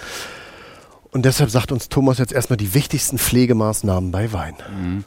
Und 1.12 1.24
deshalb 1.24 1.50
sagt 1.50 1.70
uns 1.70 1.88
Thomas 1.88 2.18
jetzt 2.18 2.32
erstmal 2.32 2.56
die 2.56 2.74
wichtigsten 2.74 3.16
Pflegemaßnahmen 3.16 4.10
bei 4.10 4.32
Wein. 4.32 4.54
Mhm. 4.68 5.04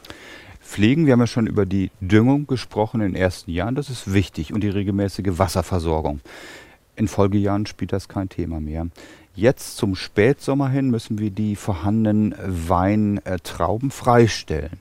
Pflegen, 0.62 1.04
wir 1.04 1.12
haben 1.12 1.20
ja 1.20 1.26
schon 1.26 1.46
über 1.46 1.66
die 1.66 1.90
Düngung 2.00 2.46
gesprochen 2.46 3.02
in 3.02 3.12
den 3.12 3.20
ersten 3.20 3.50
Jahren, 3.50 3.74
das 3.74 3.90
ist 3.90 4.14
wichtig 4.14 4.54
und 4.54 4.62
die 4.62 4.70
regelmäßige 4.70 5.38
Wasserversorgung. 5.38 6.20
In 6.96 7.06
Folgejahren 7.06 7.66
spielt 7.66 7.92
das 7.92 8.08
kein 8.08 8.30
Thema 8.30 8.60
mehr. 8.60 8.86
Jetzt 9.34 9.76
zum 9.76 9.94
Spätsommer 9.94 10.70
hin 10.70 10.90
müssen 10.90 11.18
wir 11.18 11.30
die 11.30 11.54
vorhandenen 11.54 12.34
Weintrauben 12.46 13.90
freistellen. 13.90 14.78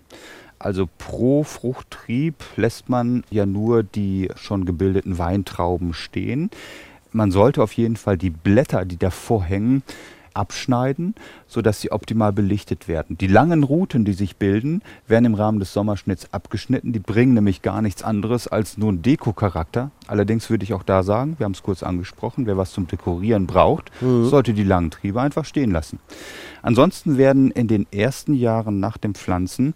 Also 0.62 0.88
pro 0.98 1.44
Fruchttrieb 1.44 2.36
lässt 2.56 2.88
man 2.88 3.24
ja 3.32 3.46
nur 3.46 3.84
die 3.84 4.30
schon 4.36 4.66
gebildeten 4.66 5.18
Weintrauben 5.18 5.94
stehen. 5.94 6.52
Man 7.12 7.32
sollte 7.32 7.64
auf 7.64 7.74
jeden 7.74 7.98
Fall 7.98 8.18
die 8.18 8.30
Blätter, 8.30 8.86
die 8.86 8.98
davor 8.98 9.44
hängen, 9.44 9.84
abschneiden, 10.34 11.16
sodass 11.48 11.82
sie 11.82 11.92
optimal 11.92 12.32
belichtet 12.32 12.88
werden. 12.88 13.18
Die 13.18 13.28
langen 13.28 13.64
Routen, 13.64 14.06
die 14.06 14.14
sich 14.14 14.38
bilden, 14.38 14.82
werden 15.08 15.26
im 15.26 15.34
Rahmen 15.34 15.60
des 15.60 15.74
Sommerschnitts 15.74 16.34
abgeschnitten. 16.34 16.94
Die 16.94 17.00
bringen 17.00 17.34
nämlich 17.34 17.62
gar 17.62 17.82
nichts 17.82 18.04
anderes 18.04 18.48
als 18.48 18.78
nur 18.78 18.90
einen 18.90 19.02
Dekocharakter. 19.02 19.92
Allerdings 20.08 20.50
würde 20.50 20.64
ich 20.64 20.74
auch 20.74 20.84
da 20.84 21.04
sagen, 21.04 21.36
wir 21.38 21.46
haben 21.46 21.52
es 21.52 21.64
kurz 21.64 21.84
angesprochen, 21.84 22.46
wer 22.46 22.56
was 22.56 22.72
zum 22.72 22.88
Dekorieren 22.88 23.48
braucht, 23.48 23.92
mhm. 24.02 24.28
sollte 24.28 24.54
die 24.54 24.64
langen 24.64 24.92
Triebe 24.92 25.20
einfach 25.20 25.44
stehen 25.44 25.72
lassen. 25.72 26.00
Ansonsten 26.62 27.18
werden 27.18 27.52
in 27.52 27.68
den 27.68 27.88
ersten 27.92 28.34
Jahren 28.34 28.80
nach 28.80 28.98
dem 28.98 29.16
Pflanzen 29.16 29.74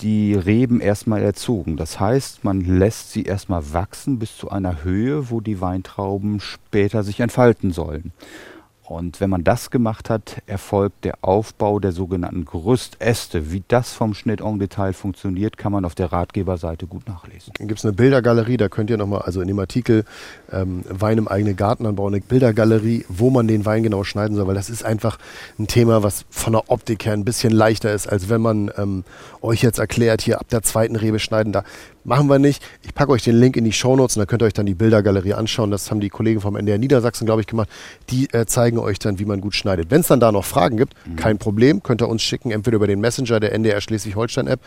die 0.00 0.34
Reben 0.34 0.80
erstmal 0.80 1.22
erzogen. 1.22 1.76
Das 1.76 1.98
heißt, 2.00 2.44
man 2.44 2.60
lässt 2.60 3.12
sie 3.12 3.22
erstmal 3.22 3.72
wachsen 3.72 4.18
bis 4.18 4.36
zu 4.36 4.50
einer 4.50 4.84
Höhe, 4.84 5.30
wo 5.30 5.40
die 5.40 5.60
Weintrauben 5.60 6.40
später 6.40 7.02
sich 7.02 7.20
entfalten 7.20 7.72
sollen. 7.72 8.12
Und 8.88 9.20
wenn 9.20 9.30
man 9.30 9.42
das 9.42 9.70
gemacht 9.70 10.10
hat, 10.10 10.42
erfolgt 10.46 11.04
der 11.04 11.14
Aufbau 11.22 11.80
der 11.80 11.90
sogenannten 11.90 12.44
Gerüstäste. 12.44 13.50
Wie 13.50 13.64
das 13.66 13.92
vom 13.92 14.14
Schnitt 14.14 14.40
en 14.40 14.60
Detail 14.60 14.92
funktioniert, 14.92 15.56
kann 15.56 15.72
man 15.72 15.84
auf 15.84 15.96
der 15.96 16.12
Ratgeberseite 16.12 16.86
gut 16.86 17.08
nachlesen. 17.08 17.52
Dann 17.58 17.66
gibt 17.66 17.80
es 17.80 17.84
eine 17.84 17.94
Bildergalerie, 17.94 18.56
da 18.56 18.68
könnt 18.68 18.88
ihr 18.90 18.96
nochmal, 18.96 19.22
also 19.22 19.40
in 19.40 19.48
dem 19.48 19.58
Artikel 19.58 20.04
ähm, 20.52 20.84
Wein 20.88 21.18
im 21.18 21.26
eigenen 21.26 21.56
Garten 21.56 21.84
anbauen, 21.84 22.14
eine 22.14 22.22
Bildergalerie, 22.22 23.04
wo 23.08 23.30
man 23.30 23.48
den 23.48 23.64
Wein 23.66 23.82
genau 23.82 24.04
schneiden 24.04 24.36
soll, 24.36 24.46
weil 24.46 24.54
das 24.54 24.70
ist 24.70 24.84
einfach 24.84 25.18
ein 25.58 25.66
Thema, 25.66 26.04
was 26.04 26.24
von 26.30 26.52
der 26.52 26.70
Optik 26.70 27.06
her 27.06 27.12
ein 27.12 27.24
bisschen 27.24 27.52
leichter 27.52 27.92
ist, 27.92 28.06
als 28.06 28.28
wenn 28.28 28.40
man 28.40 28.70
ähm, 28.78 29.02
euch 29.42 29.62
jetzt 29.62 29.80
erklärt, 29.80 30.22
hier 30.22 30.38
ab 30.38 30.48
der 30.50 30.62
zweiten 30.62 30.94
Rebe 30.94 31.18
schneiden, 31.18 31.52
da 31.52 31.64
Machen 32.06 32.28
wir 32.28 32.38
nicht. 32.38 32.62
Ich 32.84 32.94
packe 32.94 33.10
euch 33.10 33.24
den 33.24 33.34
Link 33.34 33.56
in 33.56 33.64
die 33.64 33.72
Shownotes 33.72 34.16
und 34.16 34.20
da 34.20 34.26
könnt 34.26 34.40
ihr 34.40 34.46
euch 34.46 34.52
dann 34.52 34.64
die 34.64 34.74
Bildergalerie 34.74 35.34
anschauen. 35.34 35.72
Das 35.72 35.90
haben 35.90 35.98
die 35.98 36.08
Kollegen 36.08 36.40
vom 36.40 36.54
NDR 36.54 36.78
Niedersachsen, 36.78 37.26
glaube 37.26 37.40
ich, 37.40 37.48
gemacht. 37.48 37.68
Die 38.10 38.32
äh, 38.32 38.46
zeigen 38.46 38.75
euch 38.82 38.98
dann, 38.98 39.18
wie 39.18 39.24
man 39.24 39.40
gut 39.40 39.54
schneidet. 39.54 39.90
Wenn 39.90 40.00
es 40.00 40.08
dann 40.08 40.20
da 40.20 40.32
noch 40.32 40.44
Fragen 40.44 40.76
gibt, 40.76 40.94
mhm. 41.06 41.16
kein 41.16 41.38
Problem, 41.38 41.82
könnt 41.82 42.02
ihr 42.02 42.08
uns 42.08 42.22
schicken, 42.22 42.50
entweder 42.50 42.76
über 42.76 42.86
den 42.86 43.00
Messenger 43.00 43.40
der 43.40 43.52
NDR 43.52 43.80
Schleswig-Holstein-App 43.80 44.60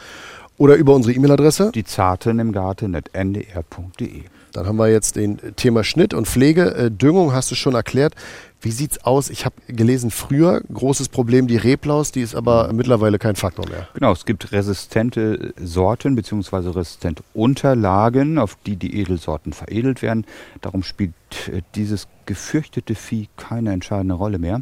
oder 0.57 0.75
über 0.75 0.93
unsere 0.93 1.15
E-Mail-Adresse. 1.15 1.71
Die 1.73 1.83
Zarten 1.83 2.39
im 2.39 2.51
Garten 2.51 2.93
ndr.de. 2.93 4.23
Dann 4.51 4.65
haben 4.65 4.77
wir 4.77 4.87
jetzt 4.87 5.15
den 5.15 5.39
Thema 5.55 5.83
Schnitt 5.83 6.13
und 6.13 6.27
Pflege. 6.27 6.75
Äh, 6.75 6.91
Düngung 6.91 7.33
hast 7.33 7.51
du 7.51 7.55
schon 7.55 7.75
erklärt. 7.75 8.13
Wie 8.61 8.71
sieht's 8.71 9.05
aus? 9.05 9.29
Ich 9.29 9.45
habe 9.45 9.55
gelesen, 9.67 10.11
früher 10.11 10.61
großes 10.73 11.07
Problem 11.07 11.47
die 11.47 11.55
Reblaus, 11.55 12.11
die 12.11 12.21
ist 12.21 12.35
aber 12.35 12.73
mittlerweile 12.73 13.17
kein 13.17 13.37
Faktor 13.37 13.69
mehr. 13.69 13.87
Genau, 13.93 14.11
es 14.11 14.25
gibt 14.25 14.51
resistente 14.51 15.53
Sorten 15.63 16.15
bzw. 16.15 16.69
resistente 16.71 17.23
Unterlagen, 17.33 18.37
auf 18.37 18.57
die 18.65 18.75
die 18.75 18.99
Edelsorten 18.99 19.53
veredelt 19.53 20.01
werden. 20.01 20.25
Darum 20.59 20.83
spielt 20.83 21.13
äh, 21.47 21.61
dieses 21.75 22.09
gefürchtete 22.25 22.95
Vieh 22.95 23.29
keine 23.37 23.71
entscheidende 23.71 24.15
Rolle 24.15 24.39
mehr. 24.39 24.61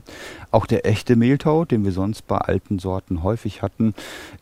Auch 0.51 0.67
der 0.67 0.85
echte 0.85 1.15
Mehltau, 1.15 1.65
den 1.65 1.83
wir 1.83 1.91
sonst 1.91 2.27
bei 2.27 2.37
alten 2.37 2.77
Sorten 2.77 3.23
häufig 3.23 3.63
hatten, 3.63 3.95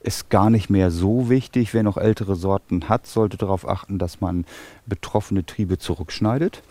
ist 0.04 0.30
gar 0.30 0.50
nicht 0.50 0.70
mehr 0.70 0.92
so 0.92 1.30
wichtig. 1.30 1.74
Wer 1.74 1.84
noch 1.84 1.98
ältere 1.98 2.36
Sorten 2.36 2.90
hat, 2.90 3.08
sollte 3.08 3.38
darauf 3.38 3.68
achten, 3.68 4.00
dass 4.00 4.20
man 4.20 4.46
betroffene 4.86 5.46
Triebe 5.46 5.78
zurückschneidet 5.78 6.62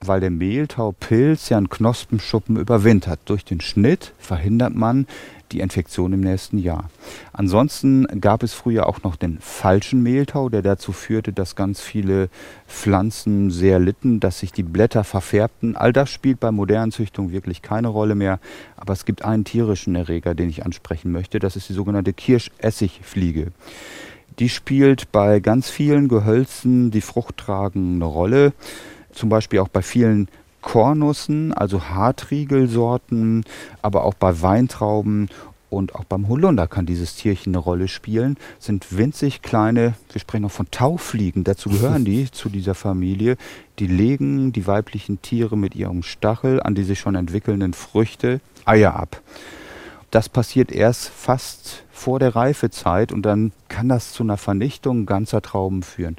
weil 0.00 0.20
der 0.20 0.30
Mehltaupilz 0.30 1.48
ja 1.48 1.56
einen 1.56 1.68
Knospenschuppen 1.68 2.56
überwintert. 2.56 3.20
Durch 3.24 3.44
den 3.44 3.60
Schnitt 3.60 4.12
verhindert 4.18 4.74
man 4.74 5.06
die 5.52 5.60
Infektion 5.60 6.12
im 6.12 6.20
nächsten 6.20 6.58
Jahr. 6.58 6.90
Ansonsten 7.32 8.06
gab 8.20 8.42
es 8.42 8.52
früher 8.52 8.86
auch 8.86 9.02
noch 9.02 9.16
den 9.16 9.38
falschen 9.40 10.02
Mehltau, 10.02 10.48
der 10.48 10.62
dazu 10.62 10.92
führte, 10.92 11.32
dass 11.32 11.56
ganz 11.56 11.80
viele 11.80 12.28
Pflanzen 12.66 13.50
sehr 13.50 13.78
litten, 13.78 14.20
dass 14.20 14.40
sich 14.40 14.52
die 14.52 14.62
Blätter 14.62 15.04
verfärbten. 15.04 15.76
All 15.76 15.92
das 15.92 16.10
spielt 16.10 16.40
bei 16.40 16.50
modernen 16.50 16.92
Züchtungen 16.92 17.32
wirklich 17.32 17.62
keine 17.62 17.88
Rolle 17.88 18.14
mehr. 18.14 18.40
Aber 18.76 18.92
es 18.92 19.04
gibt 19.04 19.24
einen 19.24 19.44
tierischen 19.44 19.94
Erreger, 19.94 20.34
den 20.34 20.50
ich 20.50 20.64
ansprechen 20.64 21.12
möchte. 21.12 21.38
Das 21.38 21.56
ist 21.56 21.68
die 21.68 21.74
sogenannte 21.74 22.12
Kirschessigfliege. 22.12 23.48
Die 24.38 24.48
spielt 24.48 25.10
bei 25.10 25.40
ganz 25.40 25.68
vielen 25.68 26.08
Gehölzen 26.08 26.90
die 26.90 27.00
Fruchttragen 27.00 27.96
eine 27.96 28.04
Rolle 28.04 28.52
zum 29.18 29.28
Beispiel 29.28 29.58
auch 29.58 29.68
bei 29.68 29.82
vielen 29.82 30.28
Kornussen, 30.62 31.52
also 31.52 31.88
Hartriegelsorten, 31.88 33.44
aber 33.82 34.04
auch 34.04 34.14
bei 34.14 34.42
Weintrauben 34.42 35.28
und 35.70 35.94
auch 35.94 36.04
beim 36.04 36.28
Holunder 36.28 36.66
kann 36.66 36.86
dieses 36.86 37.14
Tierchen 37.14 37.54
eine 37.54 37.62
Rolle 37.62 37.88
spielen. 37.88 38.36
Sind 38.58 38.96
winzig 38.96 39.42
kleine, 39.42 39.94
wir 40.12 40.20
sprechen 40.20 40.42
noch 40.42 40.50
von 40.50 40.70
Taufliegen, 40.70 41.44
dazu 41.44 41.68
gehören 41.68 42.04
die 42.04 42.30
zu 42.32 42.48
dieser 42.48 42.74
Familie. 42.74 43.36
Die 43.78 43.86
legen 43.86 44.52
die 44.52 44.66
weiblichen 44.66 45.20
Tiere 45.20 45.56
mit 45.56 45.76
ihrem 45.76 46.02
Stachel 46.02 46.62
an 46.62 46.74
die 46.74 46.84
sich 46.84 46.98
schon 46.98 47.14
entwickelnden 47.14 47.74
Früchte 47.74 48.40
Eier 48.64 48.96
ab. 48.96 49.20
Das 50.10 50.30
passiert 50.30 50.72
erst 50.72 51.10
fast 51.10 51.84
vor 51.92 52.18
der 52.18 52.34
Reifezeit 52.34 53.12
und 53.12 53.22
dann 53.22 53.52
kann 53.68 53.90
das 53.90 54.12
zu 54.12 54.22
einer 54.22 54.38
Vernichtung 54.38 55.04
ganzer 55.04 55.42
Trauben 55.42 55.82
führen. 55.82 56.16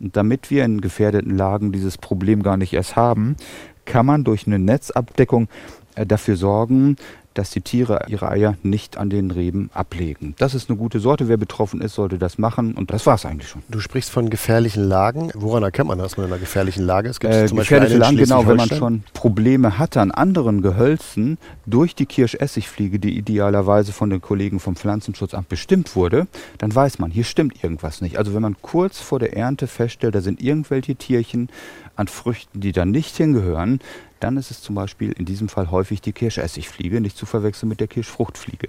Und 0.00 0.16
damit 0.16 0.50
wir 0.50 0.64
in 0.64 0.80
gefährdeten 0.80 1.36
Lagen 1.36 1.72
dieses 1.72 1.98
Problem 1.98 2.42
gar 2.42 2.56
nicht 2.56 2.72
erst 2.72 2.96
haben, 2.96 3.36
kann 3.84 4.06
man 4.06 4.24
durch 4.24 4.46
eine 4.46 4.58
Netzabdeckung 4.58 5.48
äh, 5.94 6.06
dafür 6.06 6.36
sorgen, 6.36 6.96
dass 7.34 7.50
die 7.50 7.60
Tiere 7.60 8.04
ihre 8.08 8.28
Eier 8.28 8.56
nicht 8.62 8.96
an 8.96 9.10
den 9.10 9.30
Reben 9.30 9.70
ablegen. 9.72 10.34
Das 10.38 10.54
ist 10.54 10.68
eine 10.68 10.78
gute 10.78 11.00
Sorte. 11.00 11.28
Wer 11.28 11.36
betroffen 11.36 11.80
ist, 11.80 11.94
sollte 11.94 12.18
das 12.18 12.38
machen. 12.38 12.74
Und 12.74 12.90
das 12.90 13.06
war 13.06 13.14
es 13.14 13.24
eigentlich 13.24 13.48
schon. 13.48 13.62
Du 13.68 13.80
sprichst 13.80 14.10
von 14.10 14.30
gefährlichen 14.30 14.84
Lagen. 14.84 15.30
Woran 15.34 15.62
erkennt 15.62 15.88
man, 15.88 15.98
dass 15.98 16.16
man 16.16 16.26
in 16.26 16.32
einer 16.32 16.40
gefährlichen 16.40 16.84
Lage 16.84 17.08
ist? 17.08 17.20
Gibt 17.20 17.32
äh, 17.32 17.46
zum 17.46 17.58
gefährliche 17.58 17.96
Lagen, 17.96 18.16
genau, 18.16 18.46
wenn 18.46 18.56
man 18.56 18.68
schon 18.68 19.04
Probleme 19.12 19.78
hatte 19.78 20.00
an 20.00 20.10
anderen 20.10 20.62
Gehölzen 20.62 21.38
durch 21.66 21.94
die 21.94 22.06
Kirschessigfliege, 22.06 22.98
die 22.98 23.16
idealerweise 23.16 23.92
von 23.92 24.10
den 24.10 24.20
Kollegen 24.20 24.60
vom 24.60 24.76
Pflanzenschuitzamt 24.76 25.48
bestimmt 25.48 25.94
wurde, 25.94 26.26
dann 26.58 26.74
weiß 26.74 26.98
man, 26.98 27.10
hier 27.10 27.24
stimmt 27.24 27.62
irgendwas 27.62 28.00
nicht. 28.00 28.18
Also 28.18 28.34
wenn 28.34 28.42
man 28.42 28.56
kurz 28.60 28.98
vor 28.98 29.18
der 29.18 29.36
Ernte 29.36 29.66
feststellt, 29.66 30.14
da 30.14 30.20
sind 30.20 30.42
irgendwelche 30.42 30.96
Tierchen 30.96 31.48
an 31.96 32.08
Früchten, 32.08 32.60
die 32.60 32.72
da 32.72 32.84
nicht 32.84 33.16
hingehören, 33.16 33.80
dann 34.20 34.36
ist 34.36 34.50
es 34.50 34.62
zum 34.62 34.74
Beispiel 34.74 35.12
in 35.12 35.24
diesem 35.24 35.48
Fall 35.48 35.70
häufig 35.70 36.00
die 36.00 36.12
Kirschessigfliege, 36.12 37.00
nicht 37.00 37.16
zu 37.16 37.26
verwechseln 37.26 37.68
mit 37.68 37.80
der 37.80 37.88
Kirschfruchtfliege. 37.88 38.68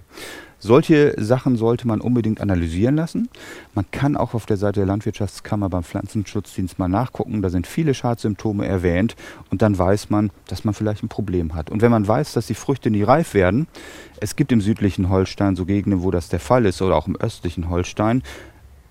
Solche 0.59 1.15
Sachen 1.17 1.55
sollte 1.55 1.87
man 1.87 2.01
unbedingt 2.01 2.39
analysieren 2.39 2.95
lassen. 2.95 3.29
Man 3.73 3.89
kann 3.91 4.15
auch 4.15 4.33
auf 4.33 4.45
der 4.45 4.57
Seite 4.57 4.81
der 4.81 4.87
Landwirtschaftskammer 4.87 5.69
beim 5.69 5.83
Pflanzenschutzdienst 5.83 6.77
mal 6.77 6.87
nachgucken. 6.87 7.41
Da 7.41 7.49
sind 7.49 7.65
viele 7.67 7.93
Schadsymptome 7.93 8.65
erwähnt 8.65 9.15
und 9.49 9.61
dann 9.61 9.77
weiß 9.77 10.09
man, 10.09 10.29
dass 10.47 10.63
man 10.63 10.73
vielleicht 10.73 11.03
ein 11.03 11.09
Problem 11.09 11.55
hat. 11.55 11.69
Und 11.69 11.81
wenn 11.81 11.91
man 11.91 12.07
weiß, 12.07 12.33
dass 12.33 12.47
die 12.47 12.53
Früchte 12.53 12.91
nie 12.91 13.03
reif 13.03 13.33
werden, 13.33 13.67
es 14.19 14.35
gibt 14.35 14.51
im 14.51 14.61
südlichen 14.61 15.09
Holstein 15.09 15.55
so 15.55 15.65
Gegenden, 15.65 16.03
wo 16.03 16.11
das 16.11 16.29
der 16.29 16.39
Fall 16.39 16.65
ist 16.65 16.81
oder 16.81 16.95
auch 16.95 17.07
im 17.07 17.15
östlichen 17.15 17.69
Holstein, 17.69 18.21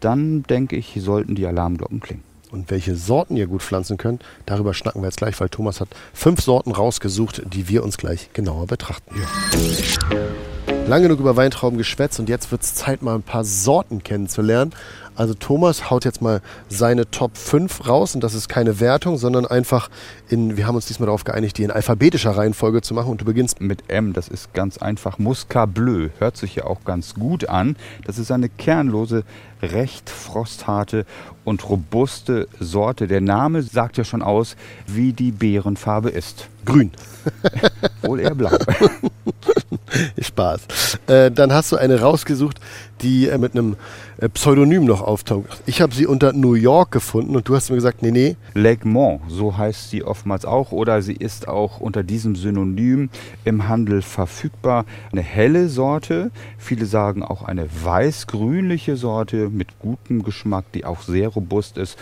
dann 0.01 0.43
denke 0.43 0.77
ich, 0.77 0.99
sollten 1.01 1.37
die 1.37 1.47
Alarmglocken 1.47 2.01
klingen 2.01 2.30
und 2.51 2.71
welche 2.71 2.97
Sorten 2.97 3.37
ihr 3.37 3.47
gut 3.47 3.63
pflanzen 3.63 3.97
könnt, 3.97 4.23
darüber 4.47 4.75
schnacken 4.75 5.03
wir 5.03 5.07
jetzt 5.09 5.19
gleich, 5.19 5.39
weil 5.41 5.49
Thomas 5.49 5.81
hat 5.81 5.89
fünf 6.13 6.41
Sorten 6.41 6.73
rausgesucht, 6.73 7.43
die 7.47 7.69
wir 7.69 7.83
uns 7.83 7.97
gleich 7.97 8.31
genauer 8.33 8.67
betrachten. 8.67 9.15
Ja. 9.17 10.50
Lange 10.87 11.05
genug 11.05 11.21
über 11.21 11.37
Weintrauben 11.37 11.79
geschwätzt 11.79 12.19
und 12.19 12.29
jetzt 12.29 12.51
wird 12.51 12.63
es 12.63 12.75
Zeit, 12.75 13.03
mal 13.03 13.15
ein 13.15 13.23
paar 13.23 13.45
Sorten 13.45 14.03
kennenzulernen. 14.03 14.73
Also 15.15 15.35
Thomas 15.35 15.91
haut 15.91 16.05
jetzt 16.05 16.23
mal 16.23 16.41
seine 16.69 17.11
Top 17.11 17.37
5 17.37 17.87
raus 17.87 18.15
und 18.15 18.25
das 18.25 18.35
ist 18.35 18.49
keine 18.49 18.81
Wertung, 18.81 19.19
sondern 19.19 19.47
einfach 19.47 19.91
in, 20.29 20.57
wir 20.57 20.67
haben 20.67 20.77
uns 20.77 20.87
diesmal 20.87 21.07
darauf 21.07 21.25
geeinigt, 21.25 21.59
die 21.59 21.63
in 21.63 21.71
alphabetischer 21.71 22.31
Reihenfolge 22.31 22.81
zu 22.81 22.95
machen 22.95 23.11
und 23.11 23.21
du 23.21 23.25
beginnst 23.25 23.61
mit 23.61 23.91
M, 23.91 24.15
das 24.15 24.29
ist 24.29 24.55
ganz 24.55 24.79
einfach. 24.79 25.19
Muscat 25.19 25.75
Bleu 25.75 26.09
hört 26.19 26.37
sich 26.37 26.55
ja 26.55 26.65
auch 26.65 26.85
ganz 26.85 27.15
gut 27.15 27.49
an. 27.49 27.77
Das 28.07 28.19
ist 28.19 28.31
eine 28.31 28.49
kernlose, 28.49 29.25
recht 29.63 30.09
frostharte 30.09 31.05
und 31.45 31.69
robuste 31.69 32.49
Sorte. 32.59 33.07
Der 33.07 33.21
Name 33.21 33.63
sagt 33.63 33.99
ja 33.99 34.05
schon 34.05 34.23
aus, 34.23 34.57
wie 34.87 35.13
die 35.13 35.33
Beerenfarbe 35.33 36.09
ist. 36.11 36.49
Grün. 36.65 36.93
Wohl 38.03 38.21
eher 38.21 38.35
blau. 38.35 38.51
Spaß. 40.21 40.99
Äh, 41.07 41.31
dann 41.31 41.53
hast 41.53 41.73
du 41.73 41.77
eine 41.77 42.01
rausgesucht, 42.01 42.61
die 43.03 43.29
äh, 43.29 43.39
mit 43.39 43.53
einem 43.53 43.77
äh, 44.19 44.29
Pseudonym 44.29 44.85
noch 44.85 45.01
auftaucht. 45.01 45.63
Ich 45.67 45.81
habe 45.81 45.95
sie 45.95 46.07
unter 46.07 46.33
New 46.33 46.55
York 46.55 46.93
gefunden 46.93 47.37
und 47.37 47.49
du 47.49 47.55
hast 47.55 47.71
mir 47.71 47.77
gesagt, 47.77 48.03
nee, 48.03 48.11
nee. 48.11 48.37
Legmont, 48.55 49.23
so 49.29 49.57
heißt 49.57 49.91
sie 49.91 50.05
oftmals 50.05 50.45
auch, 50.45 50.73
oder 50.73 51.03
sie 51.03 51.15
ist 51.15 51.49
auch 51.49 51.81
unter 51.81 52.03
diesem 52.03 52.37
Synonym 52.37 53.11
im 53.45 53.69
Handel 53.69 54.03
verfügbar. 54.03 54.85
Eine 55.13 55.23
helle 55.23 55.69
Sorte, 55.69 56.31
viele 56.59 56.87
sagen 56.87 57.23
auch 57.23 57.43
eine 57.43 57.67
weiß-grünliche 57.83 58.97
Sorte 58.97 59.49
mit 59.49 59.79
gutem 59.81 60.23
Geschmack, 60.23 60.67
die 60.75 60.85
auch 60.85 61.03
sehr 61.03 61.29
robust 61.29 61.79
ist 61.79 61.99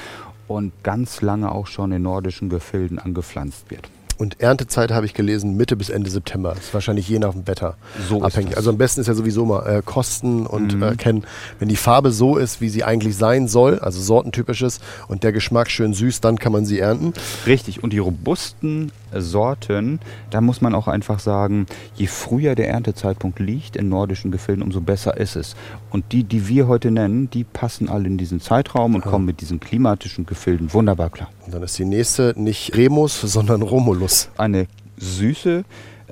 und 0.46 0.72
ganz 0.82 1.20
lange 1.20 1.52
auch 1.52 1.66
schon 1.66 1.92
in 1.92 2.02
nordischen 2.02 2.48
Gefilden 2.48 2.98
angepflanzt 2.98 3.70
wird. 3.70 3.88
Und 4.18 4.40
Erntezeit 4.40 4.90
habe 4.90 5.06
ich 5.06 5.14
gelesen, 5.14 5.56
Mitte 5.56 5.76
bis 5.76 5.90
Ende 5.90 6.10
September. 6.10 6.54
Das 6.54 6.64
ist 6.64 6.75
wahrscheinlich 6.75 7.08
je 7.08 7.20
nach 7.20 7.32
dem 7.32 7.46
Wetter 7.46 7.76
so 8.08 8.20
abhängig. 8.20 8.56
Also 8.56 8.70
am 8.70 8.76
besten 8.76 9.00
ist 9.00 9.06
ja 9.06 9.14
sowieso 9.14 9.46
mal 9.46 9.64
äh, 9.64 9.82
kosten 9.82 10.44
und 10.44 10.75
mhm. 10.75 10.82
äh, 10.82 10.96
kennen, 10.96 11.25
wenn 11.60 11.68
die 11.68 11.76
Farbe 11.76 12.10
so 12.10 12.37
ist, 12.37 12.60
wie 12.60 12.68
sie 12.68 12.82
eigentlich 12.82 13.16
sein 13.16 13.46
soll, 13.46 13.78
also 13.78 14.00
sortentypisches 14.00 14.80
und 15.06 15.22
der 15.22 15.32
Geschmack 15.32 15.70
schön 15.70 15.94
süß, 15.94 16.20
dann 16.20 16.38
kann 16.38 16.50
man 16.50 16.66
sie 16.66 16.80
ernten. 16.80 17.12
Richtig. 17.46 17.82
Und 17.84 17.92
die 17.92 17.98
robusten 17.98 18.90
Sorten, 19.12 20.00
da 20.30 20.40
muss 20.40 20.60
man 20.60 20.74
auch 20.74 20.88
einfach 20.88 21.20
sagen, 21.20 21.66
je 21.94 22.06
früher 22.06 22.54
der 22.54 22.68
Erntezeitpunkt 22.68 23.38
liegt 23.38 23.76
in 23.76 23.88
nordischen 23.88 24.30
Gefilden, 24.30 24.62
umso 24.62 24.80
besser 24.80 25.16
ist 25.16 25.36
es. 25.36 25.56
Und 25.90 26.12
die, 26.12 26.24
die 26.24 26.48
wir 26.48 26.68
heute 26.68 26.90
nennen, 26.90 27.30
die 27.30 27.44
passen 27.44 27.88
alle 27.88 28.06
in 28.06 28.18
diesen 28.18 28.40
Zeitraum 28.40 28.94
und 28.94 29.04
ja. 29.04 29.10
kommen 29.10 29.24
mit 29.24 29.40
diesen 29.40 29.60
klimatischen 29.60 30.26
Gefilden 30.26 30.72
wunderbar 30.72 31.10
klar. 31.10 31.30
Und 31.46 31.54
dann 31.54 31.62
ist 31.62 31.78
die 31.78 31.84
nächste 31.84 32.34
nicht 32.36 32.76
Remus, 32.76 33.20
sondern 33.20 33.62
Romulus. 33.62 34.30
Eine 34.36 34.66
süße 34.98 35.64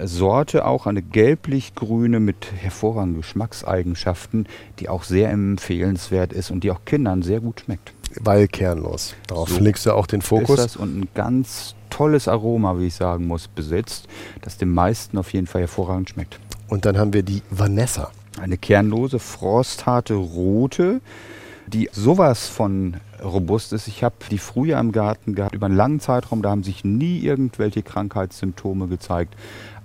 Sorte, 0.03 0.67
auch 0.67 0.87
eine 0.87 1.03
gelblich-grüne 1.03 2.21
mit 2.21 2.53
hervorragenden 2.55 3.23
Geschmackseigenschaften, 3.23 4.47
die 4.79 4.89
auch 4.89 5.05
sehr 5.05 5.31
empfehlenswert 5.31 6.33
ist 6.33 6.51
und 6.51 6.65
die 6.65 6.71
auch 6.71 6.85
Kindern 6.85 7.23
sehr 7.23 7.41
gut 7.41 7.61
schmeckt. 7.61 7.93
Weil 8.21 8.49
kernlos. 8.49 9.15
Darauf 9.27 9.49
so 9.49 9.61
legst 9.61 9.87
du 9.87 9.93
auch 9.93 10.07
den 10.07 10.23
Fokus. 10.23 10.59
Ist 10.59 10.65
das 10.65 10.77
und 10.77 10.99
ein 10.99 11.09
ganz 11.15 11.75
tolles 11.91 12.29
Aroma, 12.29 12.79
wie 12.79 12.87
ich 12.87 12.95
sagen 12.95 13.27
muss, 13.27 13.49
besitzt, 13.49 14.09
das 14.43 14.57
den 14.57 14.73
meisten 14.73 15.19
auf 15.19 15.33
jeden 15.33 15.47
Fall 15.47 15.63
hervorragend 15.63 16.11
schmeckt. 16.11 16.39
Und 16.69 16.85
dann 16.85 16.99
haben 16.99 17.13
wir 17.13 17.23
die 17.23 17.43
Vanessa. 17.51 18.11
Eine 18.41 18.59
kernlose, 18.59 19.19
frostharte 19.19 20.15
rote, 20.15 21.01
die 21.67 21.89
sowas 21.93 22.47
von 22.47 22.97
robust 23.23 23.73
ist. 23.73 23.89
Ich 23.89 24.05
habe 24.05 24.17
die 24.31 24.39
früher 24.39 24.79
im 24.79 24.93
Garten 24.93 25.35
gehabt, 25.35 25.55
über 25.55 25.67
einen 25.67 25.77
langen 25.77 26.01
Zeitraum, 26.01 26.43
da 26.43 26.51
haben 26.51 26.63
sich 26.63 26.85
nie 26.85 27.19
irgendwelche 27.21 27.83
Krankheitssymptome 27.83 28.89
gezeigt. 28.89 29.35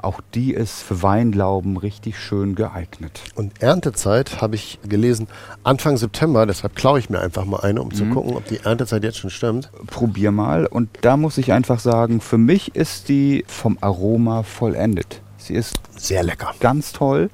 Auch 0.02 0.22
die 0.34 0.54
ist 0.54 0.82
für 0.82 1.04
Weinlauben 1.04 1.78
richtig 1.78 2.18
schön 2.18 2.56
geeignet. 2.56 3.22
Und 3.36 3.62
Erntezeit 3.62 4.42
habe 4.42 4.56
ich 4.56 4.80
gelesen 4.88 5.28
Anfang 5.64 5.98
September, 5.98 6.46
deshalb 6.46 6.76
klaue 6.76 7.00
ich 7.00 7.10
mir 7.10 7.20
einfach 7.20 7.46
mal 7.46 7.62
eine, 7.62 7.82
um 7.82 7.90
mhm. 7.90 7.94
zu 7.94 8.06
gucken, 8.06 8.36
ob 8.36 8.46
die 8.46 8.58
Erntezeit 8.58 9.04
jetzt 9.04 9.18
schon 9.18 9.30
stimmt. 9.30 9.70
Probier 9.88 10.32
mal. 10.32 10.66
Und 10.66 10.90
da 11.02 11.18
muss 11.18 11.38
ich 11.38 11.54
einfach 11.54 11.80
sagen, 11.80 12.22
für 12.22 12.38
mich 12.38 12.76
ist 12.76 13.10
die 13.10 13.44
vom 13.48 13.78
Aroma 13.82 14.44
vollendet. 14.44 15.22
Sie 15.38 15.54
ist 15.54 15.80
sehr 15.96 16.24
lecker. 16.24 16.54
Ganz 16.60 16.94
toll. 16.94 17.30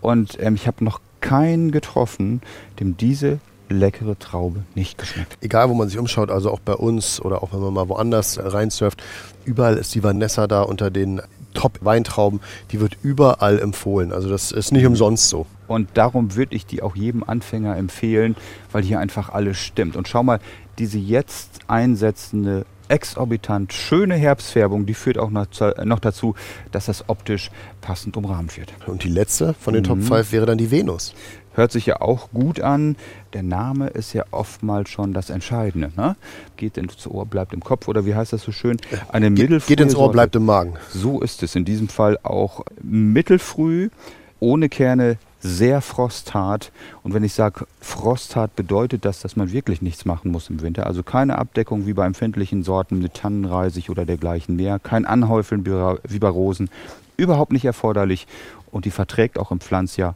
Und 0.00 0.38
ähm, 0.40 0.54
ich 0.54 0.66
habe 0.66 0.84
noch 0.84 1.00
keinen 1.20 1.72
getroffen, 1.72 2.40
dem 2.80 2.96
diese 2.96 3.40
leckere 3.68 4.18
Traube 4.18 4.64
nicht 4.74 4.98
geschmeckt. 4.98 5.38
Egal, 5.40 5.68
wo 5.68 5.74
man 5.74 5.88
sich 5.88 5.98
umschaut, 5.98 6.30
also 6.30 6.50
auch 6.50 6.60
bei 6.60 6.74
uns 6.74 7.20
oder 7.20 7.42
auch 7.42 7.52
wenn 7.52 7.60
man 7.60 7.74
mal 7.74 7.88
woanders 7.88 8.38
reinsurft, 8.42 9.02
überall 9.44 9.76
ist 9.76 9.94
die 9.94 10.02
Vanessa 10.02 10.46
da 10.46 10.62
unter 10.62 10.90
den 10.90 11.20
Top-Weintrauben, 11.54 12.40
die 12.70 12.80
wird 12.80 12.96
überall 13.02 13.58
empfohlen. 13.58 14.12
Also 14.12 14.28
das 14.28 14.52
ist 14.52 14.72
nicht 14.72 14.86
umsonst 14.86 15.28
so. 15.28 15.46
Und 15.66 15.88
darum 15.94 16.34
würde 16.36 16.54
ich 16.54 16.66
die 16.66 16.82
auch 16.82 16.96
jedem 16.96 17.24
Anfänger 17.24 17.76
empfehlen, 17.76 18.36
weil 18.72 18.82
hier 18.82 19.00
einfach 19.00 19.30
alles 19.30 19.58
stimmt. 19.58 19.96
Und 19.96 20.08
schau 20.08 20.22
mal, 20.22 20.40
diese 20.78 20.98
jetzt 20.98 21.60
einsetzende 21.66 22.64
exorbitant 22.88 23.72
schöne 23.72 24.14
Herbstfärbung, 24.14 24.86
die 24.86 24.94
führt 24.94 25.18
auch 25.18 25.30
noch, 25.30 25.46
dazu, 26.00 26.34
dass 26.72 26.86
das 26.86 27.08
optisch 27.08 27.50
passend 27.80 28.16
umrahmt 28.16 28.56
wird. 28.56 28.72
Und 28.86 29.04
die 29.04 29.08
letzte 29.08 29.54
von 29.54 29.74
den 29.74 29.82
mhm. 29.82 29.86
Top 29.86 30.02
5 30.02 30.32
wäre 30.32 30.46
dann 30.46 30.58
die 30.58 30.70
Venus. 30.70 31.14
Hört 31.58 31.72
sich 31.72 31.86
ja 31.86 32.00
auch 32.00 32.30
gut 32.30 32.60
an. 32.60 32.94
Der 33.32 33.42
Name 33.42 33.88
ist 33.88 34.12
ja 34.12 34.22
oftmals 34.30 34.90
schon 34.90 35.12
das 35.12 35.28
Entscheidende. 35.28 35.90
Ne? 35.96 36.14
Geht 36.56 36.78
ins 36.78 37.04
Ohr, 37.04 37.26
bleibt 37.26 37.52
im 37.52 37.64
Kopf 37.64 37.88
oder 37.88 38.06
wie 38.06 38.14
heißt 38.14 38.32
das 38.32 38.42
so 38.42 38.52
schön? 38.52 38.76
Eine 39.08 39.32
Ge 39.32 39.58
Geht 39.66 39.80
ins 39.80 39.96
Ohr, 39.96 40.12
bleibt 40.12 40.36
im 40.36 40.44
Magen. 40.44 40.74
So 40.94 41.20
ist 41.20 41.42
es 41.42 41.56
in 41.56 41.64
diesem 41.64 41.88
Fall 41.88 42.16
auch 42.22 42.64
mittelfrüh, 42.80 43.88
ohne 44.38 44.68
Kerne, 44.68 45.18
sehr 45.40 45.80
frosthart. 45.80 46.70
Und 47.02 47.12
wenn 47.12 47.24
ich 47.24 47.34
sage 47.34 47.66
frosthart, 47.80 48.54
bedeutet 48.54 49.04
das, 49.04 49.18
dass 49.18 49.34
man 49.34 49.50
wirklich 49.50 49.82
nichts 49.82 50.04
machen 50.04 50.30
muss 50.30 50.50
im 50.50 50.62
Winter. 50.62 50.86
Also 50.86 51.02
keine 51.02 51.38
Abdeckung 51.38 51.88
wie 51.88 51.92
bei 51.92 52.06
empfindlichen 52.06 52.62
Sorten 52.62 53.00
mit 53.00 53.14
Tannenreisig 53.14 53.90
oder 53.90 54.06
dergleichen 54.06 54.54
mehr. 54.54 54.78
Kein 54.78 55.04
Anhäufeln 55.04 55.66
wie 55.66 56.18
bei 56.20 56.28
Rosen. 56.28 56.70
Überhaupt 57.16 57.50
nicht 57.50 57.64
erforderlich. 57.64 58.28
Und 58.70 58.84
die 58.84 58.90
verträgt 58.92 59.40
auch 59.40 59.50
im 59.50 59.58
Pflanzjahr 59.60 60.14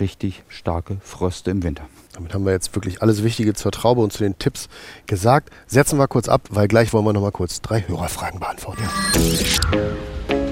richtig 0.00 0.42
starke 0.48 0.98
Fröste 1.02 1.50
im 1.50 1.62
Winter. 1.62 1.84
Damit 2.12 2.34
haben 2.34 2.44
wir 2.44 2.52
jetzt 2.52 2.74
wirklich 2.74 3.00
alles 3.00 3.22
Wichtige 3.22 3.54
zur 3.54 3.72
Traube 3.72 4.02
und 4.02 4.12
zu 4.12 4.22
den 4.22 4.38
Tipps 4.38 4.68
gesagt. 5.06 5.50
Setzen 5.66 5.98
wir 5.98 6.08
kurz 6.08 6.28
ab, 6.28 6.42
weil 6.50 6.68
gleich 6.68 6.92
wollen 6.92 7.06
wir 7.06 7.12
noch 7.12 7.22
mal 7.22 7.32
kurz 7.32 7.62
drei 7.62 7.86
Hörerfragen 7.86 8.38
beantworten. 8.38 8.82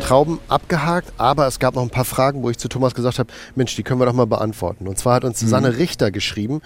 Trauben 0.00 0.40
abgehakt, 0.48 1.12
aber 1.18 1.46
es 1.46 1.58
gab 1.58 1.74
noch 1.74 1.82
ein 1.82 1.90
paar 1.90 2.06
Fragen, 2.06 2.42
wo 2.42 2.50
ich 2.50 2.58
zu 2.58 2.68
Thomas 2.68 2.94
gesagt 2.94 3.18
habe, 3.18 3.30
Mensch, 3.54 3.76
die 3.76 3.82
können 3.82 4.00
wir 4.00 4.06
doch 4.06 4.12
mal 4.12 4.26
beantworten. 4.26 4.88
Und 4.88 4.98
zwar 4.98 5.14
hat 5.14 5.24
uns 5.24 5.38
Susanne 5.38 5.70
mhm. 5.70 5.76
Richter 5.76 6.10
geschrieben, 6.10 6.62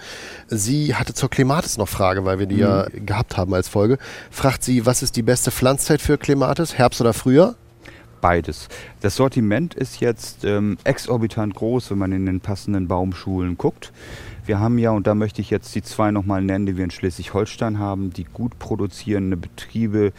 sie 0.47 0.95
hatte 0.95 1.13
zur 1.13 1.29
Klematis 1.29 1.77
noch 1.77 1.89
Frage, 1.89 2.25
weil 2.25 2.39
wir 2.39 2.47
die 2.47 2.55
mhm. 2.55 2.61
ja 2.61 2.87
gehabt 2.91 3.37
haben 3.37 3.53
als 3.53 3.67
Folge. 3.67 3.99
Fragt 4.31 4.63
sie, 4.63 4.85
was 4.85 5.03
ist 5.03 5.15
die 5.15 5.21
beste 5.21 5.51
Pflanzzeit 5.51 6.01
für 6.01 6.17
Klematis, 6.17 6.75
Herbst 6.75 7.01
oder 7.01 7.13
Frühjahr? 7.13 7.55
Beides. 8.25 8.69
Das 9.01 9.17
Sortiment 9.17 9.75
ist 9.75 9.99
jetzt 9.99 10.45
ähm, 10.45 10.79
exorbitant 10.83 11.53
groß, 11.53 11.91
wenn 11.91 11.99
man 11.99 12.11
in 12.11 12.25
den 12.25 12.39
passenden 12.39 12.87
Baumschulen 12.87 13.55
guckt. 13.55 13.93
Wir 14.47 14.59
haben 14.59 14.79
ja, 14.79 14.89
und 14.89 15.05
da 15.05 15.13
möchte 15.13 15.41
ich 15.41 15.51
jetzt 15.51 15.75
die 15.75 15.83
zwei 15.83 16.09
nochmal 16.09 16.41
nennen, 16.41 16.65
die 16.65 16.75
wir 16.75 16.85
in 16.85 16.89
Schleswig-Holstein 16.89 17.77
haben, 17.77 18.11
die 18.11 18.23
gut 18.23 18.57
produzierende 18.57 19.37
Betriebe. 19.37 20.11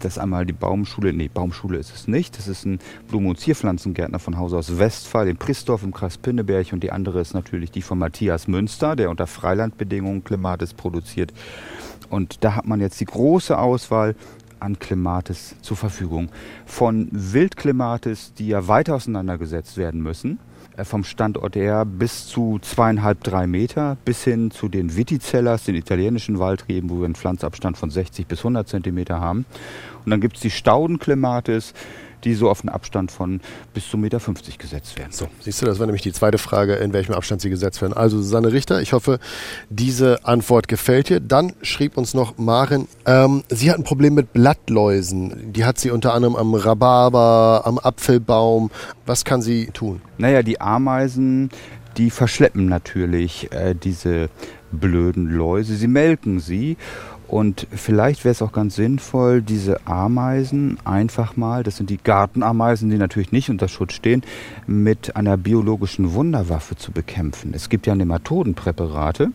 Das 0.00 0.18
ist 0.18 0.18
einmal 0.18 0.44
die 0.44 0.52
Baumschule, 0.52 1.14
nee, 1.14 1.30
Baumschule 1.32 1.78
ist 1.78 1.94
es 1.94 2.06
nicht. 2.06 2.36
Das 2.36 2.46
ist 2.46 2.66
ein 2.66 2.78
Blumen- 3.08 3.30
und 3.30 3.40
Zierpflanzengärtner 3.40 4.18
von 4.18 4.36
Haus 4.36 4.52
aus 4.52 4.78
Westphal 4.78 5.26
in 5.26 5.38
Pristorf 5.38 5.82
im 5.82 5.94
Kreis 5.94 6.18
Pinneberg. 6.18 6.74
Und 6.74 6.82
die 6.82 6.92
andere 6.92 7.22
ist 7.22 7.32
natürlich 7.32 7.70
die 7.70 7.80
von 7.80 7.96
Matthias 7.96 8.48
Münster, 8.48 8.96
der 8.96 9.08
unter 9.08 9.26
Freilandbedingungen 9.26 10.24
Klimatis 10.24 10.74
produziert. 10.74 11.32
Und 12.10 12.44
da 12.44 12.54
hat 12.54 12.66
man 12.66 12.80
jetzt 12.80 13.00
die 13.00 13.06
große 13.06 13.56
Auswahl 13.56 14.14
an 14.60 14.78
Klimatis 14.78 15.56
zur 15.62 15.76
Verfügung. 15.76 16.28
Von 16.64 17.08
Wildklimatis, 17.10 18.32
die 18.34 18.48
ja 18.48 18.68
weiter 18.68 18.94
auseinandergesetzt 18.94 19.76
werden 19.76 20.02
müssen, 20.02 20.38
äh, 20.76 20.84
vom 20.84 21.04
Standort 21.04 21.56
her 21.56 21.84
bis 21.84 22.26
zu 22.26 22.58
zweieinhalb, 22.60 23.22
drei 23.22 23.46
Meter, 23.46 23.96
bis 24.04 24.24
hin 24.24 24.50
zu 24.50 24.68
den 24.68 24.96
Viticellas, 24.96 25.64
den 25.64 25.74
italienischen 25.74 26.38
Waldreben, 26.38 26.90
wo 26.90 26.98
wir 26.98 27.06
einen 27.06 27.14
Pflanzabstand 27.14 27.76
von 27.76 27.90
60 27.90 28.26
bis 28.26 28.40
100 28.40 28.68
Zentimeter 28.68 29.20
haben. 29.20 29.46
Und 30.04 30.10
dann 30.10 30.20
gibt 30.20 30.36
es 30.36 30.42
die 30.42 30.50
Staudenklimatis, 30.50 31.74
die 32.24 32.34
so 32.34 32.50
auf 32.50 32.62
einen 32.62 32.68
Abstand 32.68 33.10
von 33.10 33.40
bis 33.74 33.88
zu 33.88 33.96
1,50 33.96 33.98
Meter 33.98 34.18
gesetzt 34.58 34.98
werden. 34.98 35.12
So, 35.12 35.28
siehst 35.40 35.62
du, 35.62 35.66
das 35.66 35.78
war 35.78 35.86
nämlich 35.86 36.02
die 36.02 36.12
zweite 36.12 36.38
Frage, 36.38 36.74
in 36.74 36.92
welchem 36.92 37.14
Abstand 37.14 37.40
sie 37.40 37.50
gesetzt 37.50 37.80
werden. 37.82 37.92
Also 37.92 38.18
Susanne 38.18 38.52
Richter, 38.52 38.80
ich 38.80 38.92
hoffe, 38.92 39.18
diese 39.70 40.24
Antwort 40.24 40.68
gefällt 40.68 41.08
dir. 41.08 41.20
Dann 41.20 41.52
schrieb 41.62 41.96
uns 41.96 42.14
noch 42.14 42.38
Maren, 42.38 42.88
ähm, 43.04 43.44
sie 43.48 43.70
hat 43.70 43.78
ein 43.78 43.84
Problem 43.84 44.14
mit 44.14 44.32
Blattläusen. 44.32 45.52
Die 45.52 45.64
hat 45.64 45.78
sie 45.78 45.90
unter 45.90 46.14
anderem 46.14 46.36
am 46.36 46.54
Rhabarber, 46.54 47.62
am 47.64 47.78
Apfelbaum. 47.78 48.70
Was 49.04 49.24
kann 49.24 49.42
sie 49.42 49.66
tun? 49.66 50.00
Naja, 50.18 50.42
die 50.42 50.60
Ameisen, 50.60 51.50
die 51.96 52.10
verschleppen 52.10 52.66
natürlich 52.66 53.52
äh, 53.52 53.74
diese 53.74 54.28
blöden 54.72 55.28
Läuse. 55.30 55.76
Sie 55.76 55.88
melken 55.88 56.40
sie 56.40 56.76
Und 57.28 57.66
vielleicht 57.70 58.24
wäre 58.24 58.32
es 58.32 58.42
auch 58.42 58.52
ganz 58.52 58.76
sinnvoll, 58.76 59.42
diese 59.42 59.84
Ameisen 59.86 60.78
einfach 60.84 61.36
mal, 61.36 61.64
das 61.64 61.76
sind 61.76 61.90
die 61.90 61.98
Gartenameisen, 61.98 62.88
die 62.88 62.98
natürlich 62.98 63.32
nicht 63.32 63.50
unter 63.50 63.68
Schutz 63.68 63.94
stehen, 63.94 64.22
mit 64.66 65.16
einer 65.16 65.36
biologischen 65.36 66.12
Wunderwaffe 66.14 66.76
zu 66.76 66.92
bekämpfen. 66.92 67.52
Es 67.52 67.68
gibt 67.68 67.86
ja 67.86 67.94
Nematodenpräparate 67.94 69.32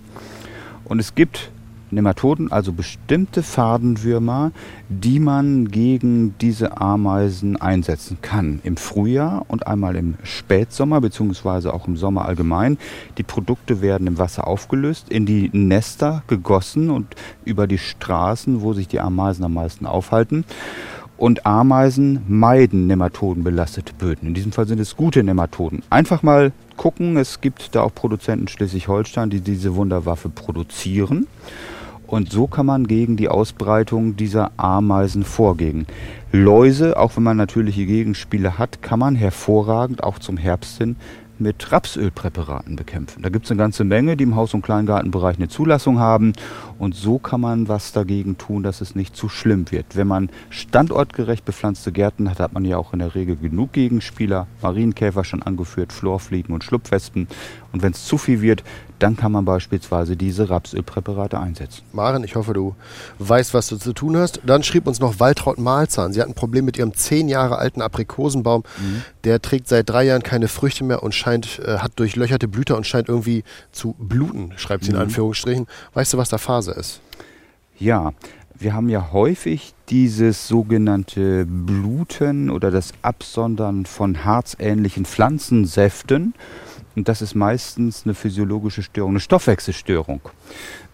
und 0.86 1.00
es 1.00 1.16
gibt 1.16 1.52
Nematoden, 1.92 2.52
also 2.52 2.74
bestimmte 2.74 3.44
Fadenwürmer, 3.44 4.52
die 4.90 5.20
man 5.20 5.70
gegen 5.70 6.36
diese 6.40 6.80
Ameisen 6.80 7.60
einsetzen 7.60 8.18
kann. 8.22 8.60
Im 8.64 8.78
Frühjahr 8.78 9.46
und 9.48 9.68
einmal 9.68 9.96
im 9.96 10.16
Spätsommer, 10.24 11.02
beziehungsweise 11.02 11.74
auch 11.74 11.88
im 11.88 11.98
Sommer 11.98 12.26
allgemein. 12.26 12.78
Die 13.18 13.24
Produkte 13.24 13.82
werden 13.82 14.08
im 14.08 14.18
Wasser 14.18 14.48
aufgelöst, 14.48 15.10
in 15.10 15.26
die 15.26 15.50
Nester 15.54 16.24
gegossen 16.28 16.90
und 16.90 17.16
über 17.46 17.68
die 17.68 17.78
Straßen, 17.78 18.62
wo 18.62 18.74
sich 18.74 18.88
die 18.88 19.00
Ameisen 19.00 19.44
am 19.44 19.54
meisten 19.54 19.86
aufhalten. 19.86 20.46
Und 21.22 21.46
Ameisen 21.46 22.24
meiden 22.28 22.88
nematodenbelastete 22.88 23.94
Böden. 23.94 24.30
In 24.30 24.34
diesem 24.34 24.52
Fall 24.52 24.68
sind 24.68 24.80
es 24.80 24.98
gute 24.98 25.22
Nematoden. 25.24 25.84
Einfach 25.92 26.24
mal 26.24 26.52
gucken, 26.78 27.16
es 27.16 27.42
gibt 27.42 27.76
da 27.76 27.84
auch 27.84 27.94
Produzenten 27.94 28.48
Schleswig-Holstein, 28.48 29.30
die 29.30 29.42
diese 29.42 29.76
Wunderwaffe 29.76 30.30
produzieren. 30.30 31.28
Und 32.12 32.30
so 32.30 32.46
kann 32.46 32.66
man 32.66 32.88
gegen 32.88 33.16
die 33.16 33.30
Ausbreitung 33.30 34.18
dieser 34.18 34.52
Ameisen 34.58 35.24
vorgehen. 35.24 35.88
Läuse, 36.34 37.00
auch 37.00 37.16
wenn 37.16 37.24
man 37.24 37.38
natürliche 37.38 37.86
Gegenspiele 37.86 38.58
hat, 38.58 38.82
kann 38.82 39.00
man 39.00 39.16
hervorragend 39.16 40.04
auch 40.04 40.20
zum 40.20 40.36
Herbst 40.36 40.78
hin 40.78 40.98
mit 41.42 41.72
Rapsölpräparaten 41.72 42.76
bekämpfen. 42.76 43.24
Da 43.24 43.30
gibt 43.30 43.46
es 43.46 43.52
eine 43.52 43.58
ganze 43.58 43.84
Menge, 43.84 44.16
die 44.16 44.26
im 44.26 44.36
Haus- 44.36 44.54
und 44.54 44.62
Kleingartenbereich 44.62 45.38
eine 45.38 45.48
Zulassung 45.48 46.00
haben. 46.00 46.34
Und 46.78 46.96
so 46.96 47.18
kann 47.18 47.42
man 47.42 47.68
was 47.68 47.92
dagegen 47.92 48.38
tun, 48.38 48.64
dass 48.64 48.82
es 48.82 48.96
nicht 48.96 49.16
zu 49.16 49.28
schlimm 49.28 49.72
wird. 49.72 49.96
Wenn 49.96 50.08
man 50.08 50.30
standortgerecht 50.50 51.44
bepflanzte 51.44 51.92
Gärten 51.92 52.30
hat, 52.30 52.40
hat 52.40 52.54
man 52.54 52.66
ja 52.66 52.78
auch 52.78 52.94
in 52.94 53.00
der 53.00 53.16
Regel 53.16 53.36
genug 53.36 53.74
Gegenspieler. 53.74 54.48
Marienkäfer 54.62 55.24
schon 55.24 55.42
angeführt, 55.42 55.92
Florfliegen 55.92 56.54
und 56.54 56.64
Schlupfwespen. 56.64 57.28
Und 57.72 57.82
wenn 57.82 57.92
es 57.92 58.06
zu 58.06 58.18
viel 58.18 58.42
wird, 58.42 58.64
dann 59.00 59.16
kann 59.16 59.32
man 59.32 59.46
beispielsweise 59.46 60.16
diese 60.16 60.50
Rapsölpräparate 60.50 61.40
einsetzen. 61.40 61.84
Maren, 61.92 62.24
ich 62.24 62.36
hoffe, 62.36 62.54
du 62.54 62.76
weißt, 63.20 63.54
was 63.54 63.68
du 63.68 63.78
zu 63.78 63.94
tun 63.94 64.16
hast. 64.16 64.42
Dann 64.46 64.64
schrieb 64.64 64.88
uns 64.88 65.00
noch 65.00 65.20
Waltraud 65.20 65.58
Malzahn. 65.58 66.14
Sie 66.14 66.22
hat 66.22 66.28
ein 66.28 66.36
Problem 66.36 66.66
mit 66.66 66.78
ihrem 66.78 66.94
zehn 66.94 67.28
Jahre 67.28 67.58
alten 67.58 67.82
Aprikosenbaum. 67.82 68.64
Mhm. 68.80 69.02
Der 69.24 69.42
trägt 69.42 69.68
seit 69.68 69.90
drei 69.90 70.04
Jahren 70.04 70.22
keine 70.22 70.48
Früchte 70.48 70.84
mehr 70.84 71.02
und 71.02 71.16
scheint, 71.16 71.60
äh, 71.60 71.80
hat 71.80 71.94
durchlöcherte 71.96 72.48
Blüter 72.48 72.78
und 72.78 72.86
scheint 72.86 73.10
irgendwie 73.10 73.44
zu 73.72 73.96
bluten, 73.98 74.54
schreibt 74.58 74.84
sie 74.84 74.92
in 74.92 74.98
mhm. 74.98 75.04
Anführungsstrichen. 75.04 75.68
Weißt 75.94 76.14
du, 76.14 76.18
was 76.18 76.30
da 76.30 76.38
Phase 76.38 76.72
ist? 76.72 77.02
Ja, 77.80 78.14
wir 78.62 78.76
haben 78.76 78.90
ja 78.90 79.12
häufig 79.12 79.74
dieses 79.90 80.48
sogenannte 80.48 81.48
Bluten 81.48 82.52
oder 82.52 82.70
das 82.70 82.94
Absondern 83.02 83.88
von 83.88 84.24
harzähnlichen 84.24 85.06
Pflanzensäften. 85.06 86.36
Und 86.96 87.08
das 87.08 87.22
ist 87.22 87.36
meistens 87.36 88.04
eine 88.06 88.14
physiologische 88.14 88.84
Störung, 88.84 89.12
eine 89.12 89.20
Stoffwechselstörung. 89.20 90.22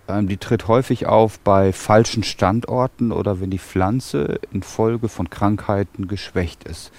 Ähm, 0.08 0.28
die 0.28 0.38
tritt 0.38 0.68
häufig 0.68 1.06
auf 1.06 1.40
bei 1.40 1.74
falschen 1.74 2.24
Standorten 2.24 3.12
oder 3.12 3.42
wenn 3.42 3.50
die 3.50 3.60
Pflanze 3.60 4.40
infolge 4.52 5.10
von 5.10 5.30
Krankheiten 5.30 6.08
geschwächt 6.08 6.64
ist. 6.64 6.92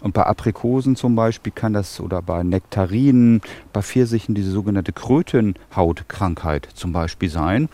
Und 0.00 0.14
bei 0.14 0.24
Aprikosen 0.24 0.96
zum 0.96 1.14
Beispiel 1.14 1.52
kann 1.54 1.74
das 1.74 2.00
oder 2.00 2.22
bei 2.22 2.42
Nektarinen, 2.42 3.42
bei 3.72 3.82
Pfirsichen 3.82 4.34
diese 4.34 4.50
sogenannte 4.50 4.92
Krötenhautkrankheit 4.92 6.68
zum 6.74 6.92
Beispiel 6.92 7.28
sein, 7.28 7.68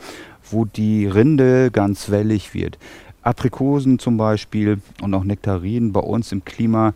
wo 0.51 0.65
die 0.65 1.07
Rinde 1.07 1.71
ganz 1.71 2.11
wellig 2.11 2.53
wird. 2.53 2.79
Aprikosen 3.23 3.99
zum 3.99 4.17
Beispiel 4.17 4.81
und 5.01 5.15
auch 5.15 5.25
Nektarinen 5.25 5.93
bei 5.93 6.01
uns 6.01 6.33
im 6.33 6.45
Klima 6.45 6.95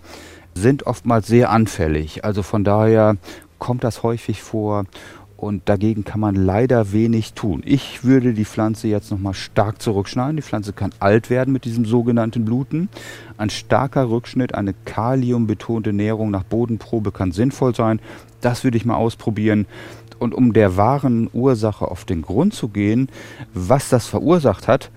sind 0.55 0.87
oftmals 0.87 1.29
sehr 1.29 1.51
anfällig. 1.51 2.25
Also 2.25 2.43
von 2.43 2.65
daher 2.65 3.17
kommt 3.61 3.85
das 3.85 4.03
häufig 4.03 4.43
vor 4.43 4.87
und 5.41 5.71
dagegen 5.71 6.05
kann 6.05 6.21
man 6.21 6.35
leider 6.35 6.93
wenig 6.93 7.33
tun. 7.33 7.63
Ich 7.65 8.05
würde 8.05 8.35
die 8.35 8.45
Pflanze 8.45 8.89
jetzt 8.89 9.11
nochmal 9.11 9.33
stark 9.33 9.81
zurückschneiden. 9.81 10.37
Die 10.37 10.43
Pflanze 10.43 10.75
kann 10.75 10.91
alt 10.99 11.31
werden 11.31 11.53
mit 11.53 11.65
diesem 11.65 11.87
sogenannten 11.87 12.45
Bluten. 12.45 12.91
Ein 13.39 13.49
starker 13.49 14.11
Rückschnitt, 14.11 14.55
eine 14.55 14.75
kaliumbetonte 14.85 15.95
Nährung 15.95 16.31
nach 16.31 16.43
Bodenprobe 16.43 17.11
kann 17.11 17.33
sinnvoll 17.33 17.75
sein. 17.75 18.01
Das 18.43 18.65
würde 18.65 18.77
ich 18.77 18.85
mal 18.85 18.97
ausprobieren. 18.97 19.67
Und 20.19 20.35
um 20.35 20.53
der 20.53 20.77
wahren 20.77 21.31
Ursache 21.33 21.91
auf 21.91 22.05
den 22.05 22.21
Grund 22.21 22.53
zu 22.53 22.69
gehen, 22.69 23.09
was 23.55 23.89
das 23.89 24.07
verursacht 24.07 24.69
hat, 24.69 24.91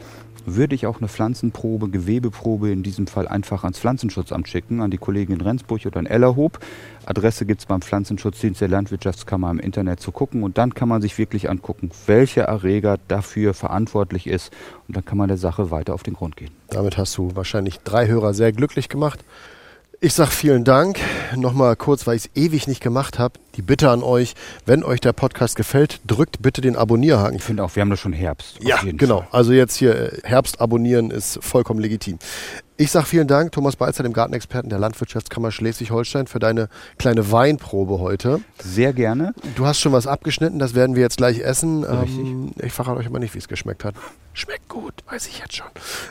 würde 0.45 0.75
ich 0.75 0.85
auch 0.87 0.97
eine 0.97 1.07
Pflanzenprobe, 1.07 1.89
Gewebeprobe 1.89 2.71
in 2.71 2.83
diesem 2.83 3.07
Fall 3.07 3.27
einfach 3.27 3.63
ans 3.63 3.79
Pflanzenschutzamt 3.79 4.47
schicken, 4.47 4.81
an 4.81 4.91
die 4.91 4.97
Kollegen 4.97 5.33
in 5.33 5.41
Rendsburg 5.41 5.85
oder 5.85 5.99
in 5.99 6.05
Ellerhoop. 6.05 6.59
Adresse 7.05 7.45
gibt 7.45 7.61
es 7.61 7.65
beim 7.65 7.81
Pflanzenschutzdienst 7.81 8.61
der 8.61 8.67
Landwirtschaftskammer 8.67 9.51
im 9.51 9.59
Internet 9.59 9.99
zu 9.99 10.11
gucken 10.11 10.43
und 10.43 10.57
dann 10.57 10.73
kann 10.73 10.89
man 10.89 11.01
sich 11.01 11.17
wirklich 11.17 11.49
angucken, 11.49 11.91
welcher 12.05 12.43
Erreger 12.43 12.97
dafür 13.07 13.53
verantwortlich 13.53 14.27
ist 14.27 14.51
und 14.87 14.95
dann 14.95 15.05
kann 15.05 15.17
man 15.17 15.27
der 15.27 15.37
Sache 15.37 15.71
weiter 15.71 15.93
auf 15.93 16.03
den 16.03 16.13
Grund 16.13 16.37
gehen. 16.37 16.51
Damit 16.69 16.97
hast 16.97 17.17
du 17.17 17.35
wahrscheinlich 17.35 17.79
drei 17.79 18.07
Hörer 18.07 18.33
sehr 18.33 18.51
glücklich 18.51 18.89
gemacht. 18.89 19.19
Ich 20.05 20.13
sage 20.13 20.31
vielen 20.31 20.65
Dank. 20.65 20.99
Nochmal 21.33 21.77
kurz, 21.77 22.05
weil 22.05 22.17
ich 22.17 22.25
es 22.25 22.31
ewig 22.35 22.67
nicht 22.67 22.81
gemacht 22.81 23.19
habe. 23.19 23.39
Die 23.55 23.61
Bitte 23.61 23.91
an 23.91 24.01
euch, 24.01 24.33
wenn 24.65 24.83
euch 24.83 24.99
der 24.99 25.13
Podcast 25.13 25.55
gefällt, 25.55 26.01
drückt 26.07 26.41
bitte 26.41 26.61
den 26.61 26.75
Abonnierhaken. 26.75 27.35
Ich 27.35 27.43
finde 27.43 27.63
auch, 27.63 27.75
wir 27.75 27.81
haben 27.81 27.91
da 27.91 27.97
schon 27.97 28.11
Herbst. 28.11 28.57
Ja, 28.63 28.79
genau. 28.83 29.19
Fall. 29.19 29.27
Also 29.31 29.53
jetzt 29.53 29.75
hier 29.75 29.95
äh, 29.95 30.21
Herbst 30.23 30.59
abonnieren 30.59 31.11
ist 31.11 31.37
vollkommen 31.43 31.79
legitim. 31.79 32.17
Ich 32.75 32.89
sage 32.89 33.05
vielen 33.05 33.27
Dank, 33.27 33.51
Thomas 33.51 33.75
Balzer, 33.75 34.01
dem 34.01 34.13
Gartenexperten 34.13 34.67
der 34.67 34.79
Landwirtschaftskammer 34.79 35.51
Schleswig-Holstein, 35.51 36.25
für 36.25 36.39
deine 36.39 36.69
kleine 36.97 37.31
Weinprobe 37.31 37.99
heute. 37.99 38.41
Sehr 38.59 38.93
gerne. 38.93 39.35
Du 39.55 39.67
hast 39.67 39.79
schon 39.79 39.91
was 39.91 40.07
abgeschnitten, 40.07 40.57
das 40.57 40.73
werden 40.73 40.95
wir 40.95 41.03
jetzt 41.03 41.17
gleich 41.17 41.39
essen. 41.39 41.85
Ähm, 41.87 42.51
ich 42.59 42.73
verrate 42.73 42.97
euch 42.97 43.05
aber 43.05 43.19
nicht, 43.19 43.35
wie 43.35 43.37
es 43.37 43.47
geschmeckt 43.47 43.83
hat. 43.83 43.93
Schmeckt 44.33 44.67
gut, 44.67 44.95
weiß 45.07 45.27
ich 45.27 45.37
jetzt 45.37 45.55
schon. 45.55 45.67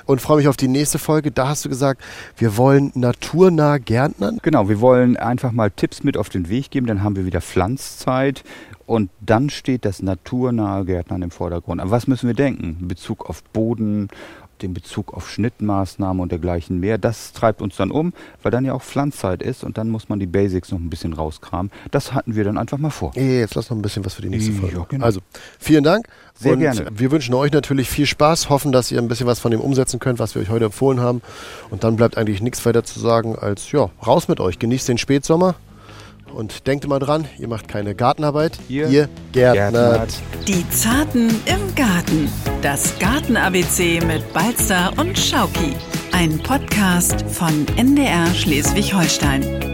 Und 0.07 0.20
freue 0.20 0.37
mich 0.37 0.46
auf 0.46 0.57
die 0.57 0.68
nächste 0.68 1.00
Folge. 1.00 1.33
Da 1.33 1.48
hast 1.48 1.64
du 1.64 1.68
gesagt, 1.68 2.00
wir 2.37 2.57
wollen 2.57 2.92
naturnah 2.94 3.78
Gärtnern. 3.78 4.38
Genau, 4.42 4.68
wir 4.68 4.81
wollen 4.81 5.16
einfach 5.16 5.50
mal 5.50 5.72
Tipps 5.72 6.05
mit 6.05 6.16
auf 6.16 6.28
den 6.28 6.48
Weg 6.48 6.70
geben. 6.70 6.87
Dann 6.87 7.02
haben 7.02 7.16
wir 7.16 7.26
wieder 7.26 7.32
Pflanzzeit. 7.40 8.45
Und 8.87 9.11
dann 9.21 9.49
steht 9.49 9.85
das 9.85 10.03
naturnahe 10.03 10.85
Gärtnern 10.85 11.23
im 11.23 11.31
Vordergrund. 11.31 11.81
An 11.81 11.90
was 11.90 12.07
müssen 12.07 12.27
wir 12.27 12.35
denken? 12.35 12.77
In 12.81 12.88
Bezug 12.88 13.29
auf 13.29 13.42
Boden, 13.45 14.09
den 14.62 14.75
Bezug 14.75 15.12
auf 15.12 15.29
Schnittmaßnahmen 15.29 16.21
und 16.23 16.33
dergleichen 16.33 16.81
mehr. 16.81 16.99
Das 16.99 17.33
treibt 17.33 17.61
uns 17.61 17.77
dann 17.77 17.90
um, 17.90 18.12
weil 18.42 18.51
dann 18.51 18.64
ja 18.64 18.73
auch 18.73 18.83
Pflanzzeit 18.83 19.42
ist 19.42 19.64
und 19.64 19.77
dann 19.79 19.88
muss 19.88 20.09
man 20.09 20.21
die 20.21 20.27
Basics 20.27 20.71
noch 20.71 20.79
ein 20.79 20.90
bisschen 20.90 21.12
rauskramen. 21.12 21.71
Das 21.90 22.14
hatten 22.14 22.35
wir 22.35 22.45
dann 22.45 22.59
einfach 22.59 22.79
mal 22.79 22.90
vor. 22.90 23.12
Jetzt 23.14 23.55
lass 23.55 23.71
noch 23.71 23.77
ein 23.77 23.83
bisschen 23.83 24.05
was 24.05 24.14
für 24.14 24.23
die 24.23 24.29
nächste 24.29 24.53
Folge. 24.53 24.77
Ja, 24.77 24.87
genau. 24.88 25.05
Also, 25.05 25.21
vielen 25.59 25.85
Dank. 25.85 26.07
Sehr 26.35 26.55
und 26.55 26.61
gerne. 26.61 26.87
Wir 26.92 27.11
wünschen 27.11 27.35
euch 27.35 27.53
natürlich 27.53 27.88
viel 27.88 28.07
Spaß, 28.07 28.49
hoffen, 28.49 28.73
dass 28.73 28.90
ihr 28.90 28.99
ein 28.99 29.09
bisschen 29.09 29.27
was 29.27 29.38
von 29.38 29.51
dem 29.51 29.61
umsetzen 29.61 30.01
könnt, 30.01 30.18
was 30.18 30.35
wir 30.35 30.42
euch 30.42 30.49
heute 30.49 30.66
empfohlen 30.66 31.01
haben. 31.01 31.23
Und 31.71 31.85
dann 31.85 31.97
bleibt 31.97 32.16
eigentlich 32.16 32.40
nichts 32.40 32.64
weiter 32.64 32.85
zu 32.85 33.01
sagen 33.01 33.37
als, 33.37 33.71
ja, 33.73 33.90
raus 34.07 34.29
mit 34.29 34.40
euch. 34.40 34.59
Genießt 34.59 34.88
den 34.88 34.99
Spätsommer. 34.99 35.55
Und 36.35 36.66
denkt 36.66 36.85
immer 36.85 36.99
dran, 36.99 37.27
ihr 37.38 37.49
macht 37.49 37.68
keine 37.68 37.95
Gartenarbeit, 37.95 38.59
ihr, 38.68 38.88
ihr 38.88 39.09
gärtnert. 39.33 40.11
Die 40.47 40.68
Zarten 40.71 41.29
im 41.47 41.75
Garten. 41.75 42.31
Das 42.62 42.99
Garten-ABC 42.99 44.01
mit 44.07 44.33
Balzer 44.33 44.92
und 44.97 45.18
Schauki. 45.18 45.75
Ein 46.12 46.38
Podcast 46.38 47.23
von 47.31 47.66
NDR 47.77 48.27
Schleswig-Holstein. 48.35 49.72